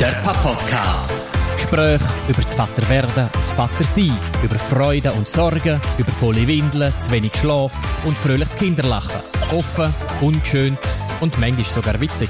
Der 0.00 0.12
Papa-Podcast. 0.22 1.26
Gespräche 1.56 2.04
über 2.28 2.40
das 2.40 2.54
Vaterwerden 2.54 3.24
und 3.24 3.42
das 3.42 3.50
Vatersein, 3.50 4.16
über 4.44 4.54
Freude 4.54 5.10
und 5.10 5.26
Sorgen, 5.26 5.80
über 5.98 6.10
volle 6.12 6.46
Windeln, 6.46 6.94
zu 7.00 7.10
wenig 7.10 7.34
Schlaf 7.34 8.04
und 8.06 8.16
fröhliches 8.16 8.54
Kinderlachen. 8.54 9.20
Offen, 9.50 9.92
unschön 10.20 10.78
und 11.20 11.36
manchmal 11.40 11.64
sogar 11.64 12.00
witzig. 12.00 12.28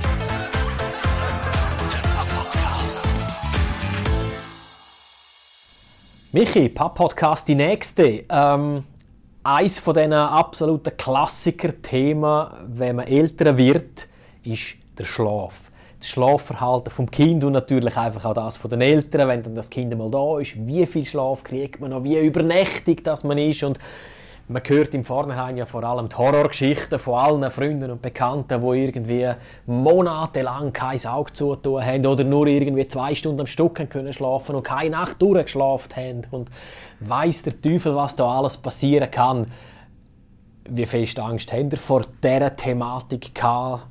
Michi, 6.33 6.71
Papa-Podcast, 6.71 7.49
die 7.49 7.55
nächste. 7.55 8.25
Ähm, 8.31 8.85
eins 9.43 9.79
von 9.79 9.93
diesen 9.93 10.15
absoluten 10.15 10.97
Klassiker-Themen, 10.97 12.47
wenn 12.67 12.97
man 12.97 13.07
älter 13.07 13.59
wird, 13.59 14.09
ist 14.43 14.77
der 14.97 15.05
Schlaf. 15.05 15.68
Das 15.99 16.09
Schlafverhalten 16.09 16.91
vom 16.91 17.11
Kind 17.11 17.43
und 17.43 17.53
natürlich 17.53 17.97
einfach 17.97 18.25
auch 18.25 18.35
das 18.35 18.57
von 18.57 18.71
den 18.71 18.81
Eltern, 18.81 19.29
wenn 19.29 19.43
dann 19.43 19.55
das 19.55 19.69
Kind 19.69 19.97
mal 19.99 20.11
da 20.11 20.39
ist. 20.39 20.55
Wie 20.67 20.87
viel 20.87 21.05
Schlaf 21.05 21.43
kriegt 21.43 21.81
man 21.81 21.91
noch? 21.91 22.05
Wie 22.05 22.19
übernächtig 22.19 23.03
das 23.03 23.25
man 23.25 23.39
ist 23.39 23.65
und 23.65 23.79
man 24.51 24.63
hört 24.65 24.95
im 24.95 25.05
Vornherein 25.05 25.59
ja 25.59 25.67
vor 25.67 25.85
allem 25.85 26.09
die 26.09 26.17
Horrorgeschichten 26.17 26.99
von 26.99 27.15
allen 27.15 27.51
Freunden 27.51 27.91
und 27.91 28.01
Bekannten, 28.01 28.63
die 28.63 28.79
irgendwie 28.79 29.31
monatelang 29.67 30.73
kein 30.73 31.05
Auge 31.05 31.35
zutun 31.35 31.85
haben 31.85 32.07
oder 32.07 32.25
nur 32.25 32.47
irgendwie 32.47 32.89
zwei 32.89 33.15
Stunden 33.15 33.41
am 33.41 33.47
Stück 33.47 33.91
können 33.91 34.13
schlafen 34.15 34.55
und 34.55 34.63
keine 34.63 34.91
Nacht 34.91 35.21
durchgeschlafen 35.21 35.95
haben 35.97 36.23
und 36.31 36.51
weiß 37.01 37.43
der 37.43 37.61
Teufel, 37.61 37.95
was 37.95 38.17
da 38.17 38.39
alles 38.39 38.57
passieren 38.57 39.11
kann. 39.11 39.49
Wie 40.67 40.87
fest 40.87 41.21
Angst 41.21 41.53
ihr 41.53 41.79
vor 41.79 42.07
dieser 42.23 42.57
Thematik 42.57 43.35
gehabt, 43.35 43.85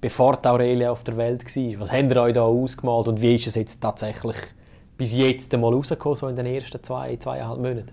bevor 0.00 0.38
Aurelia 0.46 0.90
auf 0.90 1.04
der 1.04 1.16
Welt 1.16 1.44
war? 1.44 1.80
Was 1.80 1.92
habt 1.92 2.10
ihr 2.10 2.22
euch 2.22 2.34
da 2.34 2.42
ausgemalt 2.42 3.08
und 3.08 3.20
wie 3.20 3.34
ist 3.34 3.46
es 3.46 3.54
jetzt 3.54 3.80
tatsächlich 3.80 4.36
bis 4.96 5.14
jetzt 5.14 5.52
einmal 5.54 5.72
rausgekommen, 5.72 6.16
so 6.16 6.28
in 6.28 6.36
den 6.36 6.46
ersten 6.46 6.82
zwei, 6.82 7.16
zweieinhalb 7.16 7.58
Monaten? 7.58 7.92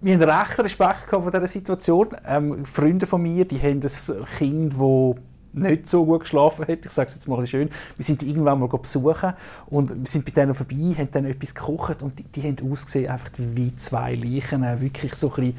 wir 0.00 0.14
haben 0.14 0.22
recht 0.22 0.58
Respekt 0.58 1.10
vor 1.10 1.30
dieser 1.30 1.46
Situation. 1.46 2.08
Ähm, 2.26 2.64
Freunde 2.64 3.06
von 3.06 3.20
mir, 3.20 3.44
die 3.44 3.58
haben 3.58 3.80
ein 3.82 4.24
Kind, 4.38 4.74
das 4.74 5.12
nicht 5.52 5.88
so 5.88 6.04
gut 6.04 6.20
geschlafen 6.20 6.66
hat. 6.68 6.84
Ich 6.84 6.92
sage 6.92 7.08
es 7.08 7.14
jetzt 7.14 7.26
mal 7.26 7.44
schön. 7.46 7.68
Wir 7.96 8.04
sind 8.04 8.22
irgendwann 8.22 8.60
mal 8.60 8.68
besuchen 8.68 9.32
und 9.66 9.90
wir 9.90 10.06
sind 10.06 10.24
bei 10.24 10.30
denen 10.30 10.54
vorbei, 10.54 10.94
haben 10.96 11.10
dann 11.10 11.24
etwas 11.24 11.54
gekocht 11.54 12.02
und 12.02 12.18
die, 12.18 12.24
die 12.24 12.42
haben 12.42 12.70
ausgesehen 12.70 13.10
einfach 13.10 13.30
wie 13.38 13.74
zwei 13.76 14.14
Leichen. 14.14 14.62
Äh, 14.62 14.80
wirklich 14.80 15.14
so 15.14 15.28
ein 15.30 15.34
bisschen 15.34 15.56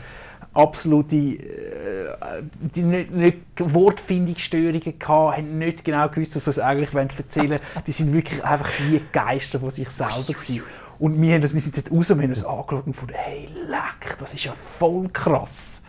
absolute 0.53 1.16
äh, 1.16 2.44
die 2.75 2.81
nicht, 2.81 3.11
nicht 3.11 3.38
Wortfindungsstörungen 3.58 5.00
gehabt, 5.00 5.38
haben 5.38 5.58
nicht 5.58 5.83
genau 5.83 6.08
gewusst, 6.09 6.36
was 6.36 6.55
sie 6.55 6.64
eigentlich 6.64 6.94
erzählen 6.94 7.50
wollen. 7.50 7.61
Die 7.88 7.92
sind 7.92 8.14
wirklich 8.14 8.44
einfach 8.44 8.70
wie 8.80 9.02
Geister 9.11 9.59
von 9.59 9.70
sich 9.70 9.89
selber 9.89 10.23
gewesen. 10.27 10.64
Und 11.00 11.22
wir, 11.22 11.33
haben 11.33 11.42
das, 11.42 11.53
wir 11.53 11.61
sind 11.61 11.77
dort 11.77 11.92
raus 11.92 12.11
und 12.11 12.22
haben 12.22 12.30
uns 12.30 12.44
angeschaut 12.44 12.86
und 12.86 12.92
gefunden, 12.92 13.16
hey, 13.16 13.47
leck, 13.67 14.17
das 14.17 14.33
ist 14.33 14.44
ja 14.44 14.53
voll 14.53 15.08
krass. 15.09 15.81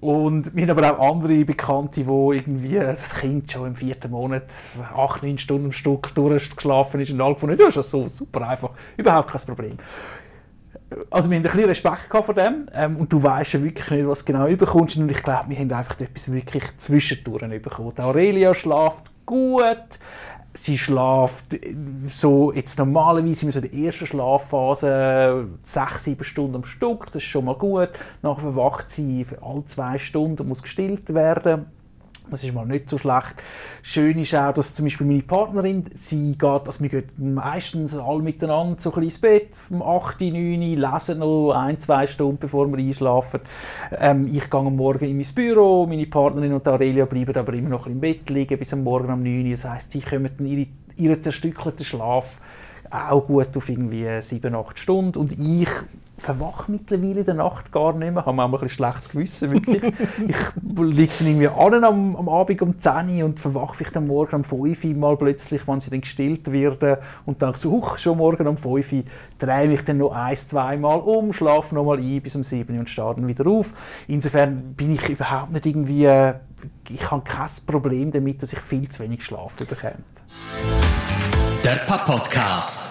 Und 0.00 0.56
wir 0.56 0.62
haben 0.62 0.78
aber 0.78 0.98
auch 0.98 1.14
andere 1.14 1.44
Bekannte, 1.44 2.06
wo 2.06 2.32
irgendwie 2.32 2.76
das 2.76 3.14
Kind 3.14 3.52
schon 3.52 3.66
im 3.66 3.76
vierten 3.76 4.10
Monat 4.10 4.44
acht, 4.94 5.22
neun 5.22 5.36
Stunden 5.36 5.66
am 5.66 5.72
Stück 5.72 6.14
durchgeschlafen 6.14 7.00
ist 7.00 7.10
und 7.10 7.20
alle 7.20 7.34
gefunden, 7.34 7.58
das 7.58 7.76
ist 7.76 7.90
so 7.90 8.08
super 8.08 8.48
einfach, 8.48 8.70
überhaupt 8.96 9.30
kein 9.30 9.42
Problem. 9.42 9.76
Also 11.10 11.30
wir 11.30 11.36
haben 11.36 11.44
ein 11.44 11.50
bisschen 11.50 11.68
Respekt 11.68 12.08
vor 12.10 12.34
dem 12.34 12.66
ähm, 12.74 12.96
und 12.96 13.12
du 13.12 13.22
weißt 13.22 13.52
ja 13.52 13.62
wirklich 13.62 13.90
nicht, 13.90 14.08
was 14.08 14.24
genau 14.24 14.48
überkommst 14.48 14.96
und 14.96 15.10
ich 15.10 15.22
glaube, 15.22 15.48
wir 15.48 15.58
haben 15.58 15.72
einfach 15.72 15.98
etwas 16.00 16.32
wirklich 16.32 16.64
zwischendurch 16.78 17.62
bekommen. 17.62 17.92
Aurelia 17.98 18.52
schläft 18.54 19.10
gut, 19.24 19.98
sie 20.52 20.76
schläft 20.76 21.44
so 22.00 22.52
jetzt 22.52 22.78
normalerweise 22.78 23.46
in 23.46 23.52
so 23.52 23.60
der 23.60 23.72
ersten 23.72 24.06
Schlafphase 24.06 25.46
sechs, 25.62 26.04
sieben 26.04 26.24
Stunden 26.24 26.56
am 26.56 26.64
Stück, 26.64 27.06
das 27.06 27.22
ist 27.22 27.28
schon 27.28 27.44
mal 27.44 27.54
gut. 27.54 27.90
Nachher 28.22 28.56
wacht 28.56 28.90
sie 28.90 29.24
alle 29.40 29.64
zwei 29.66 29.98
Stunden 29.98 30.42
und 30.42 30.48
muss 30.48 30.62
gestillt 30.62 31.14
werden. 31.14 31.66
Das 32.30 32.44
ist 32.44 32.54
mal 32.54 32.64
nicht 32.64 32.88
so 32.88 32.96
schlecht. 32.96 33.34
Schön 33.82 34.18
ist 34.18 34.34
auch, 34.34 34.52
dass 34.52 34.72
zum 34.72 34.86
Beispiel 34.86 35.06
meine 35.06 35.22
Partnerin, 35.22 35.86
sie 35.94 36.32
geht, 36.38 36.42
also 36.44 36.80
wir 36.80 36.88
gehen 36.88 37.34
meistens 37.34 37.96
alle 37.96 38.22
miteinander 38.22 38.76
so 38.78 38.94
ein 38.94 39.02
ins 39.02 39.18
Bett, 39.18 39.48
um 39.68 39.82
8, 39.82 40.20
9, 40.20 40.60
lesen 40.60 41.18
noch 41.18 41.52
ein, 41.52 41.80
zwei 41.80 42.06
Stunden, 42.06 42.38
bevor 42.38 42.68
wir 42.68 42.78
einschlafen. 42.78 43.40
Ähm, 43.98 44.28
ich 44.32 44.48
gehe 44.48 44.60
am 44.60 44.76
Morgen 44.76 45.04
in 45.06 45.16
mein 45.16 45.26
Büro, 45.34 45.86
meine 45.86 46.06
Partnerin 46.06 46.52
und 46.52 46.68
Aurelia 46.68 47.04
bleiben 47.04 47.36
aber 47.36 47.52
immer 47.54 47.70
noch 47.70 47.86
im 47.86 48.00
Bett 48.00 48.30
liegen 48.30 48.58
bis 48.58 48.72
am 48.72 48.84
Morgen 48.84 49.12
um 49.12 49.22
9 49.22 49.50
Das 49.50 49.64
heisst, 49.64 49.90
sie 49.90 50.00
kommen 50.00 50.30
dann 50.36 50.46
ihre, 50.46 50.66
ihren 50.96 51.22
zerstückelten 51.22 51.84
Schlaf 51.84 52.40
auch 52.90 53.26
gut 53.26 53.56
auf 53.56 53.68
irgendwie 53.68 54.20
7, 54.20 54.54
8 54.54 54.78
Stunden 54.78 55.18
und 55.18 55.38
ich 55.38 55.68
verwache 56.20 56.70
mittlerweile 56.70 57.20
in 57.20 57.24
der 57.24 57.34
Nacht 57.34 57.72
gar 57.72 57.94
nicht 57.94 58.12
mehr. 58.12 58.20
Ich 58.20 58.26
habe 58.26 58.42
auch 58.42 58.62
ein 58.62 58.68
schlechtes 58.68 59.10
Gewissen, 59.10 59.50
wirklich. 59.50 59.82
ich 60.28 60.36
liege 60.76 61.12
dann 61.18 61.26
irgendwie 61.26 61.48
an 61.48 61.84
am, 61.84 62.16
am 62.16 62.28
Abend 62.28 62.62
um 62.62 62.78
10 62.78 63.08
Uhr 63.08 63.24
und 63.24 63.40
verwache 63.40 63.74
vielleicht 63.74 63.96
am 63.96 64.06
Morgen 64.06 64.36
um 64.36 64.44
5 64.44 64.84
Uhr 64.84 64.94
mal 64.94 65.16
plötzlich, 65.16 65.66
wenn 65.66 65.80
sie 65.80 65.90
dann 65.90 66.02
gestillt 66.02 66.52
werden 66.52 66.98
und 67.26 67.40
denke 67.40 67.58
so, 67.58 67.70
huch, 67.70 67.98
schon 67.98 68.18
morgen 68.18 68.46
um 68.46 68.56
5 68.56 68.92
Uhr, 68.92 69.02
drehe 69.38 69.68
mich 69.68 69.82
dann 69.82 69.98
noch 69.98 70.12
ein, 70.12 70.36
zwei 70.36 70.76
Mal 70.76 70.98
um, 70.98 71.32
schlafe 71.32 71.74
noch 71.74 71.84
mal 71.84 71.98
ein 71.98 72.20
bis 72.20 72.36
um 72.36 72.44
7 72.44 72.72
Uhr 72.74 72.80
und 72.80 72.90
stehe 72.90 73.14
dann 73.14 73.26
wieder 73.26 73.46
auf. 73.46 73.72
Insofern 74.06 74.74
bin 74.74 74.92
ich 74.94 75.08
überhaupt 75.08 75.52
nicht 75.52 75.66
irgendwie, 75.66 76.06
ich 76.88 77.10
habe 77.10 77.22
kein 77.24 77.48
Problem 77.66 78.10
damit, 78.10 78.42
dass 78.42 78.52
ich 78.52 78.60
viel 78.60 78.88
zu 78.88 79.02
wenig 79.02 79.24
Schlaf 79.24 79.54
bekomme. 79.56 79.94
Der 81.70 81.76
Papa-Podcast. 81.76 82.90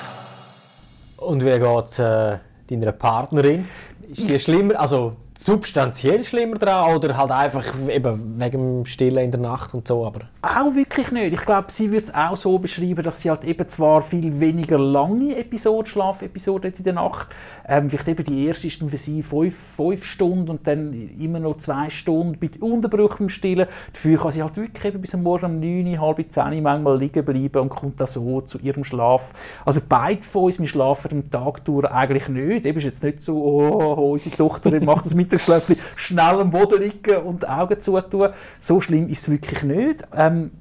Und 1.18 1.44
wie 1.44 1.60
geht 1.60 1.86
es 1.86 2.00
äh, 2.00 2.38
deiner 2.70 2.94
Partnerin? 2.94 3.68
Ist 4.10 4.30
die 4.30 4.40
schlimmer, 4.40 4.80
also 4.80 5.18
substanziell 5.42 6.26
schlimmer 6.26 6.58
dran 6.58 6.98
oder 6.98 7.16
halt 7.16 7.32
einfach 7.32 7.66
eben 7.88 8.38
wegen 8.38 8.52
dem 8.52 8.86
Stillen 8.86 9.24
in 9.24 9.32
der 9.32 9.40
Nacht 9.40 9.74
und 9.74 9.88
so, 9.88 10.06
aber... 10.06 10.22
Auch 10.42 10.76
wirklich 10.76 11.14
nicht. 11.14 11.34
Ich 11.34 11.46
glaube, 11.46 11.72
sie 11.72 11.94
wird 11.94 12.10
es 12.10 12.14
auch 12.14 12.36
so 12.36 12.60
beschreiben, 12.60 13.04
dass 13.04 13.22
sie 13.22 13.30
halt 13.30 13.46
eben 13.46 13.70
zwar 13.70 14.02
viel 14.02 14.38
weniger 14.38 14.78
lange 14.78 15.38
Episoden, 15.38 15.86
Schlafepisoden 15.86 16.74
in 16.78 16.84
der 16.84 16.94
Nacht, 16.94 17.30
ähm, 17.70 17.90
vielleicht 17.90 18.10
eben 18.10 18.24
die 18.26 18.48
erste 18.48 18.68
ist 18.68 18.82
dann 18.82 18.90
für 18.90 18.98
sie 18.98 19.24
fünf, 19.24 19.56
fünf 19.78 20.04
Stunden 20.04 20.50
und 20.50 20.68
dann 20.68 21.10
immer 21.18 21.40
noch 21.40 21.58
zwei 21.60 21.90
Stunden 21.90 22.38
mit 22.42 22.62
unterbruchtem 22.62 23.30
Stillen. 23.30 23.68
Dafür 23.94 24.20
kann 24.20 24.32
sie 24.32 24.44
halt 24.44 24.58
wirklich 24.58 24.84
eben 24.84 25.00
bis 25.00 25.14
am 25.14 25.24
Morgen 25.24 25.46
um 25.46 25.60
9, 25.62 26.02
halb 26.02 26.18
10 26.30 26.62
manchmal 26.62 27.00
liegen 27.00 27.24
bleiben 27.24 27.62
und 27.62 27.70
kommt 27.70 28.02
dann 28.02 28.08
so 28.08 28.42
zu 28.42 28.60
ihrem 28.60 28.84
Schlaf. 28.84 29.32
Also 29.66 29.80
beide 29.88 30.22
von 30.22 30.46
uns, 30.46 30.60
wir 30.60 30.68
schlafen 30.68 31.12
am 31.12 31.32
Tag 31.32 31.64
durch 31.64 31.90
eigentlich 31.90 32.28
nicht. 32.28 32.66
Eben 32.66 32.78
ist 32.78 32.84
jetzt 32.84 33.04
nicht 33.04 33.22
so, 33.22 33.38
oh, 33.38 34.12
unsere 34.12 34.36
Tochter 34.36 34.84
macht 34.84 35.06
das 35.06 35.14
mit 35.14 35.29
Mittagsschläfchen 35.30 35.78
schnell 35.96 36.40
am 36.40 36.52
Boden 36.52 36.82
liegen 36.82 37.18
und 37.18 37.44
die 37.44 37.48
Augen 37.48 37.80
zutun. 37.80 38.30
So 38.60 38.82
schlimm 38.82 39.08
ist 39.08 39.22
es 39.22 39.32
wirklich 39.32 39.64
nicht. 39.64 40.04
Ähm, 40.16 40.52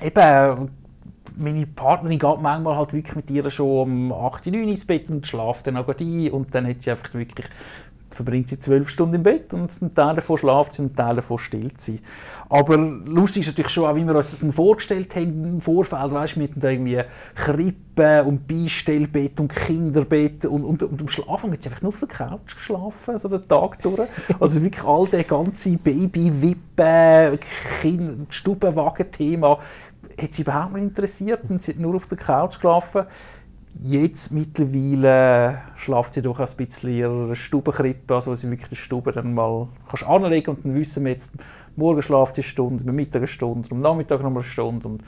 eben, 0.00 0.70
meine 1.36 1.66
Partnerin 1.66 2.18
geht 2.18 2.40
manchmal 2.40 2.76
halt 2.76 2.92
wirklich 2.92 3.16
mit 3.16 3.30
ihr 3.30 3.48
schon 3.50 4.10
um 4.10 4.12
8, 4.12 4.46
9 4.46 4.68
ins 4.68 4.84
Bett 4.84 5.08
und 5.10 5.26
schläft 5.26 5.66
dann 5.66 5.76
auch 5.76 5.88
ein 5.88 6.30
und 6.30 6.54
dann 6.54 6.66
hat 6.66 6.82
sie 6.82 6.90
einfach 6.90 7.14
wirklich 7.14 7.46
verbringt 8.14 8.48
sie 8.48 8.58
zwölf 8.58 8.88
Stunden 8.88 9.16
im 9.16 9.22
Bett 9.22 9.52
und 9.54 9.70
einen 9.80 9.94
Teil 9.94 10.16
davon 10.16 10.38
schlaft 10.38 10.72
sie 10.72 10.82
und 10.82 10.88
einen 10.88 10.96
Teil 10.96 11.16
davon 11.16 11.38
stillt 11.38 11.80
sie. 11.80 12.00
Aber 12.48 12.76
lustig 12.76 13.42
ist 13.42 13.48
natürlich 13.48 13.72
schon 13.72 13.84
auch, 13.88 13.94
wie 13.94 14.04
wir 14.04 14.14
uns 14.14 14.38
das 14.38 14.54
vorgestellt 14.54 15.14
haben 15.16 15.44
im 15.44 15.60
Vorfeld, 15.60 16.12
weißt, 16.12 16.36
mit 16.36 16.52
irgendwie 16.62 17.02
Krippe 17.34 18.24
und 18.24 18.46
Beistellbett 18.46 19.40
und 19.40 19.54
Kinderbett 19.54 20.46
und, 20.46 20.64
und, 20.64 20.82
und 20.82 21.00
am 21.00 21.08
Schlafen 21.08 21.52
hat 21.52 21.62
sie 21.62 21.68
einfach 21.68 21.82
nur 21.82 21.90
auf 21.90 22.00
der 22.00 22.08
Couch 22.08 22.56
geschlafen, 22.56 23.18
so 23.18 23.28
den 23.28 23.46
Tag 23.46 23.82
durch. 23.82 24.08
Also 24.40 24.62
wirklich 24.62 24.84
all 24.84 25.06
der 25.08 25.24
ganze 25.24 25.76
Baby-Wippen, 25.76 27.38
Stubenwagen-Thema 28.28 29.58
hat 30.20 30.34
sie 30.34 30.42
überhaupt 30.42 30.74
nicht 30.74 30.82
interessiert 30.82 31.40
und 31.48 31.62
sie 31.62 31.72
hat 31.72 31.80
nur 31.80 31.94
auf 31.94 32.06
der 32.06 32.18
Couch 32.18 32.56
geschlafen. 32.56 33.06
Jetzt 33.80 34.32
mittlerweile 34.32 35.62
schlaft 35.76 36.14
sie 36.14 36.22
doch 36.22 36.38
ein 36.38 36.56
bisschen 36.56 36.90
in 36.90 36.96
ihrer 36.96 37.34
Stubenkrippe, 37.34 38.14
also 38.14 38.30
wo 38.30 38.34
sie 38.34 38.50
wirklich 38.50 38.68
die 38.68 38.76
Stube 38.76 39.12
dann 39.12 39.34
mal 39.34 39.68
kannst 39.88 40.06
anlegen 40.06 40.50
und 40.50 40.64
dann 40.64 40.74
wissen 40.74 41.04
wir 41.04 41.12
jetzt, 41.12 41.32
morgen 41.74 42.02
schlaft 42.02 42.34
sie 42.34 42.42
eine 42.42 42.48
Stunde, 42.48 42.88
am 42.88 42.94
Mittag 42.94 43.20
eine 43.20 43.26
Stunde, 43.26 43.68
am 43.70 43.78
Nachmittag 43.78 44.22
noch 44.22 44.30
eine 44.30 44.44
Stunde 44.44 44.88
und 44.88 45.02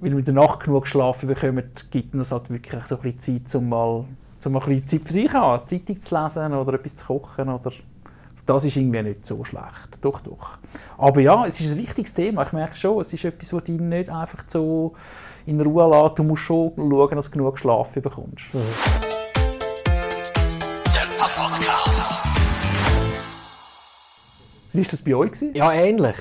wenn 0.00 0.12
wir 0.12 0.18
in 0.18 0.24
der 0.24 0.34
Nacht 0.34 0.60
genug 0.60 0.82
geschlafen 0.82 1.28
bekommen, 1.28 1.64
gibt 1.90 2.14
es 2.14 2.32
halt 2.32 2.50
wirklich 2.50 2.86
so 2.86 2.96
ein 2.96 3.02
bisschen 3.02 3.44
Zeit, 3.44 3.54
um 3.54 3.68
mal, 3.68 4.04
um 4.44 4.56
ein 4.56 4.66
bisschen 4.66 4.86
Zeit 4.86 5.02
für 5.04 5.12
sich 5.12 5.30
zu 5.30 5.34
haben, 5.34 5.68
Zeitung 5.68 6.00
zu 6.00 6.22
lesen 6.22 6.54
oder 6.54 6.74
etwas 6.74 6.96
zu 6.96 7.06
kochen 7.06 7.48
oder 7.48 7.72
das 8.46 8.64
ist 8.64 8.76
irgendwie 8.76 9.02
nicht 9.02 9.26
so 9.26 9.42
schlecht. 9.42 9.98
Doch, 10.02 10.20
doch. 10.20 10.58
Aber 10.96 11.20
ja, 11.20 11.46
es 11.46 11.60
ist 11.60 11.72
ein 11.72 11.78
wichtiges 11.78 12.14
Thema. 12.14 12.44
Ich 12.44 12.52
merke 12.52 12.76
schon, 12.76 13.00
es 13.00 13.12
ist 13.12 13.24
etwas, 13.24 13.48
das 13.48 13.64
dich 13.64 13.80
nicht 13.80 14.08
einfach 14.08 14.44
so 14.46 14.94
in 15.46 15.60
Ruhe 15.60 15.88
lässt. 15.88 16.18
Du 16.18 16.24
musst 16.24 16.42
schon 16.42 16.72
schauen, 16.76 17.16
dass 17.16 17.26
du 17.26 17.30
genug 17.32 17.58
Schlaf 17.58 17.92
bekommst. 17.92 18.52
Mhm. 18.54 18.60
Wie 24.72 24.80
war 24.82 24.90
das 24.90 25.02
bei 25.02 25.14
euch? 25.14 25.30
Gewesen? 25.30 25.54
Ja, 25.54 25.72
ähnlich. 25.72 26.16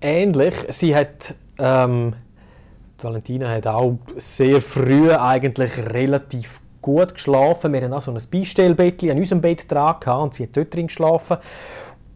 Ähnlich. 0.00 0.54
Sie 0.68 0.94
hat 0.94 1.34
ähm, 1.58 2.14
Valentina 2.98 3.50
hat 3.50 3.66
auch 3.66 3.98
sehr 4.16 4.62
früh 4.62 5.12
eigentlich 5.12 5.78
relativ 5.92 6.60
gut 6.80 7.14
geschlafen. 7.14 7.72
Wir 7.72 7.82
hatten 7.82 7.92
auch 7.92 8.00
so 8.00 8.10
ein 8.10 8.20
Beistellbettchen 8.30 9.10
an 9.10 9.18
unserem 9.18 9.40
Bett 9.40 9.70
dran 9.70 9.96
und 10.22 10.34
sie 10.34 10.44
hat 10.44 10.56
dort 10.56 10.74
drin 10.74 10.86
geschlafen. 10.86 11.36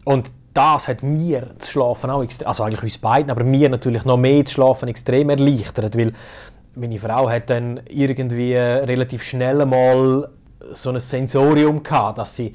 Und 0.05 0.31
das 0.53 0.87
hat 0.87 1.03
mir 1.03 1.51
das 1.57 1.69
Schlafen 1.69 2.09
auch 2.09 2.23
extrem, 2.23 2.47
also 2.47 2.63
eigentlich 2.63 2.83
uns 2.83 2.97
beiden, 2.97 3.29
aber 3.31 3.43
mir 3.43 3.69
natürlich 3.69 4.05
noch 4.05 4.17
mehr 4.17 4.43
das 4.43 4.53
Schlafen 4.53 4.89
extrem 4.89 5.29
erleichtert, 5.29 5.97
weil 5.97 6.13
meine 6.75 6.97
Frau 6.99 7.29
hat 7.29 7.49
dann 7.49 7.81
irgendwie 7.89 8.55
relativ 8.55 9.23
schnell 9.23 9.65
mal 9.65 10.29
so 10.71 10.89
ein 10.89 10.99
Sensorium 10.99 11.83
gehabt, 11.83 12.17
dass 12.17 12.35
sie 12.35 12.53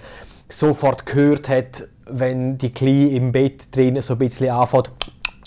sofort 0.49 1.05
gehört 1.07 1.49
hat, 1.49 1.89
wenn 2.09 2.57
die 2.57 2.73
Kleine 2.73 3.11
im 3.11 3.33
Bett 3.33 3.75
drin 3.75 4.01
so 4.01 4.15
ein 4.15 4.19
bisschen 4.19 4.51
anfängt, 4.51 4.91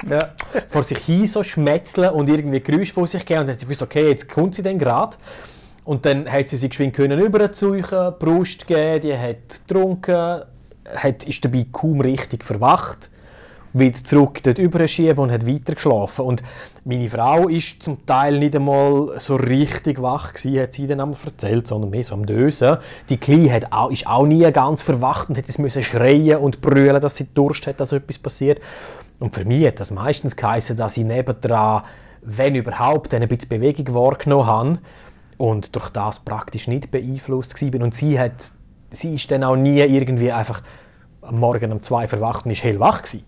Ja. 0.10 0.30
vor 0.68 0.83
sich 0.83 0.98
hin 1.00 1.25
so 1.25 1.44
schmetzeln 1.44 2.12
und 2.12 2.30
irgendwie 2.30 2.60
Geräusche 2.60 2.94
vor 2.94 3.07
sich 3.07 3.25
geben 3.25 3.42
und 3.42 3.48
dann 3.48 3.54
hat 3.54 3.60
sie 3.62 3.66
gewusst, 3.66 3.81
okay, 3.81 4.10
jetzt 4.10 4.30
kommt 4.30 4.56
sie 4.56 4.63
dann 4.63 4.77
gerade. 4.77 5.18
Und 5.86 6.06
dann 6.06 6.31
hat 6.31 6.50
sie 6.50 6.57
sich 6.57 6.69
geschwind 6.69 6.94
können 6.94 7.19
überziehen, 7.19 7.83
Brust 8.19 8.68
geben, 8.68 9.01
die 9.01 9.18
hat 9.18 9.65
getrunken, 9.68 10.42
hat, 10.94 11.24
ist 11.25 11.44
dabei 11.44 11.65
kaum 11.72 12.01
richtig 12.01 12.44
verwacht, 12.44 13.10
wieder 13.74 14.04
zurück 14.04 14.42
dort 14.44 14.57
überschieben 14.57 15.19
und 15.19 15.31
hat 15.31 15.45
weiter 15.45 15.75
geschlafen. 15.75 16.25
Und 16.25 16.44
meine 16.86 17.10
Frau 17.10 17.48
ist 17.48 17.83
zum 17.83 18.06
Teil 18.06 18.39
nicht 18.39 18.56
einmal 18.56 19.19
so 19.19 19.36
richtig 19.36 20.01
wach 20.01 20.33
gewesen, 20.33 20.62
hat 20.62 20.74
sie 20.74 20.88
dann 20.88 21.00
einmal 21.00 21.18
erzählt, 21.24 21.68
sondern 21.68 21.92
mehr 21.92 22.04
so 22.04 22.16
am 22.16 22.25
Dösen. 22.25 22.77
Die 23.10 23.18
Kleine 23.18 23.51
hat 23.51 23.71
auch, 23.71 23.92
ist 23.92 24.07
auch 24.07 24.25
nie 24.25 24.50
ganz 24.51 24.81
verwacht 24.81 25.30
und 25.30 25.38
hat 25.38 25.48
jetzt 25.48 25.60
müssen 25.60 25.83
schreien 25.83 26.38
und 26.38 26.62
brüllen, 26.62 27.00
dass 27.00 27.18
sie 27.18 27.27
Durst 27.33 27.68
hat, 27.68 27.80
dass 27.80 27.92
etwas 27.92 28.19
passiert. 28.19 28.60
Und 29.19 29.36
für 29.36 29.45
mich 29.45 29.66
hat 29.68 29.80
das 29.80 29.92
meistens 29.92 30.36
geheißen, 30.36 30.75
dass 30.75 30.98
ich 30.98 31.04
nebendran, 31.04 31.83
wenn 32.22 32.56
überhaupt, 32.56 33.13
ein 33.13 33.27
bisschen 33.27 33.50
Bewegung 33.50 33.94
wahrgenommen 33.94 34.48
habe 34.48 34.80
und 35.38 35.75
durch 35.75 35.89
das 35.89 36.19
praktisch 36.22 36.68
nicht 36.68 36.92
beeinflusst 36.92 37.62
war. 37.62 37.81
Und 37.81 37.94
sie, 37.94 38.19
hat, 38.19 38.51
sie 38.89 39.15
ist 39.15 39.30
dann 39.31 39.44
auch 39.44 39.56
nie 39.56 39.80
irgendwie 39.80 40.31
einfach 40.31 40.62
am 41.22 41.39
Morgen 41.39 41.72
um 41.72 41.83
zwei 41.83 42.07
verwacht 42.07 42.45
und 42.45 42.51
ist 42.51 42.63
hellwach 42.63 43.04
gewesen. 43.04 43.25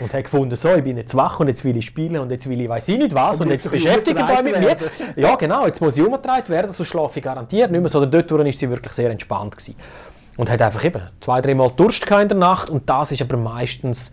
Und 0.00 0.12
hat 0.12 0.24
gefunden, 0.24 0.56
so, 0.56 0.74
ich 0.74 0.82
bin 0.82 0.96
jetzt 0.96 1.14
wach 1.14 1.38
und 1.40 1.48
jetzt 1.48 1.64
will 1.64 1.76
ich 1.76 1.86
spielen 1.86 2.18
und 2.18 2.30
jetzt 2.30 2.48
will 2.48 2.60
ich 2.60 2.68
weiß 2.68 2.88
ich 2.88 2.98
nicht 2.98 3.14
was 3.14 3.40
und, 3.40 3.46
Und 3.46 3.52
jetzt 3.52 3.70
beschäftigt 3.70 4.20
euch 4.20 4.42
mit 4.42 4.58
mir. 4.58 4.76
Ja, 5.16 5.36
genau, 5.36 5.66
jetzt 5.66 5.80
muss 5.80 5.96
ich 5.96 6.04
umgetragen 6.04 6.48
werden, 6.48 6.70
sonst 6.70 6.88
schlafe 6.88 7.20
ich 7.20 7.24
garantiert 7.24 7.70
nicht 7.70 7.80
mehr. 7.80 7.88
So, 7.88 8.04
dort 8.04 8.30
war 8.30 8.52
sie 8.52 8.70
wirklich 8.70 8.92
sehr 8.92 9.10
entspannt. 9.10 9.56
Gewesen. 9.56 9.76
Und 10.36 10.50
hat 10.50 10.60
einfach 10.60 10.84
eben 10.84 11.02
zwei, 11.20 11.40
dreimal 11.40 11.70
Durst 11.70 12.10
in 12.10 12.28
der 12.28 12.36
Nacht 12.36 12.70
und 12.70 12.90
das 12.90 13.12
ist 13.12 13.22
aber 13.22 13.36
meistens 13.36 14.10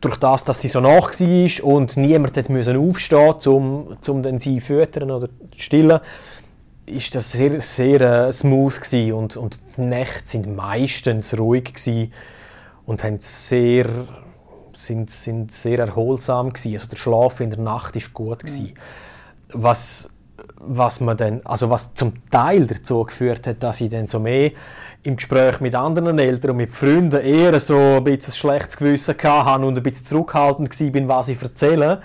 durch 0.00 0.16
das, 0.16 0.44
dass 0.44 0.60
sie 0.60 0.68
so 0.68 0.80
nach 0.80 1.10
war 1.10 1.64
und 1.64 1.96
niemand 1.96 2.36
hat 2.36 2.48
müssen 2.48 2.76
aufstehen 2.76 3.34
um, 3.46 3.96
um 4.08 4.22
dann 4.22 4.38
sie 4.38 4.58
zu 4.58 4.66
füttern 4.66 5.10
oder 5.10 5.28
zu 5.28 5.60
stillen, 5.60 6.00
ist 6.86 7.14
das 7.14 7.32
sehr, 7.32 7.60
sehr 7.60 8.00
äh, 8.00 8.32
smooth 8.32 8.80
gewesen 8.80 9.12
und, 9.12 9.36
und 9.36 9.58
die 9.76 9.82
Nächte 9.82 10.22
sind 10.24 10.54
meistens 10.54 11.38
ruhig 11.38 11.74
gewesen 11.74 12.12
und 12.86 13.02
haben 13.04 13.16
sehr, 13.20 13.86
sind, 14.76 15.10
sind 15.10 15.52
sehr 15.52 15.78
erholsam 15.78 16.52
gewesen. 16.52 16.74
Also 16.74 16.86
der 16.88 16.96
Schlaf 16.96 17.40
in 17.40 17.50
der 17.50 17.60
Nacht 17.60 17.96
ist 17.96 18.12
gut 18.12 18.40
gewesen. 18.40 18.74
Was, 19.52 20.10
was 20.58 21.00
man 21.00 21.16
dann, 21.16 21.40
also 21.44 21.70
was 21.70 21.94
zum 21.94 22.14
Teil 22.30 22.66
dazu 22.66 23.04
geführt 23.04 23.46
hat, 23.46 23.62
dass 23.62 23.80
ich 23.80 23.90
dann 23.90 24.06
so 24.06 24.18
mehr 24.18 24.52
im 25.02 25.16
Gespräch 25.16 25.60
mit 25.60 25.74
anderen 25.74 26.18
Eltern 26.18 26.52
und 26.52 26.56
mit 26.56 26.70
Freunden 26.70 27.20
eher 27.20 27.58
so 27.60 27.76
ein 27.76 28.04
bisschen 28.04 28.32
ein 28.32 28.36
schlechtes 28.36 28.76
Gewissen 28.76 29.14
hatte 29.22 29.64
und 29.66 29.76
ein 29.76 29.82
bisschen 29.82 30.06
zurückhaltend 30.06 30.80
war, 30.80 31.08
was 31.08 31.28
ich 31.28 31.42
erzähle. 31.42 32.00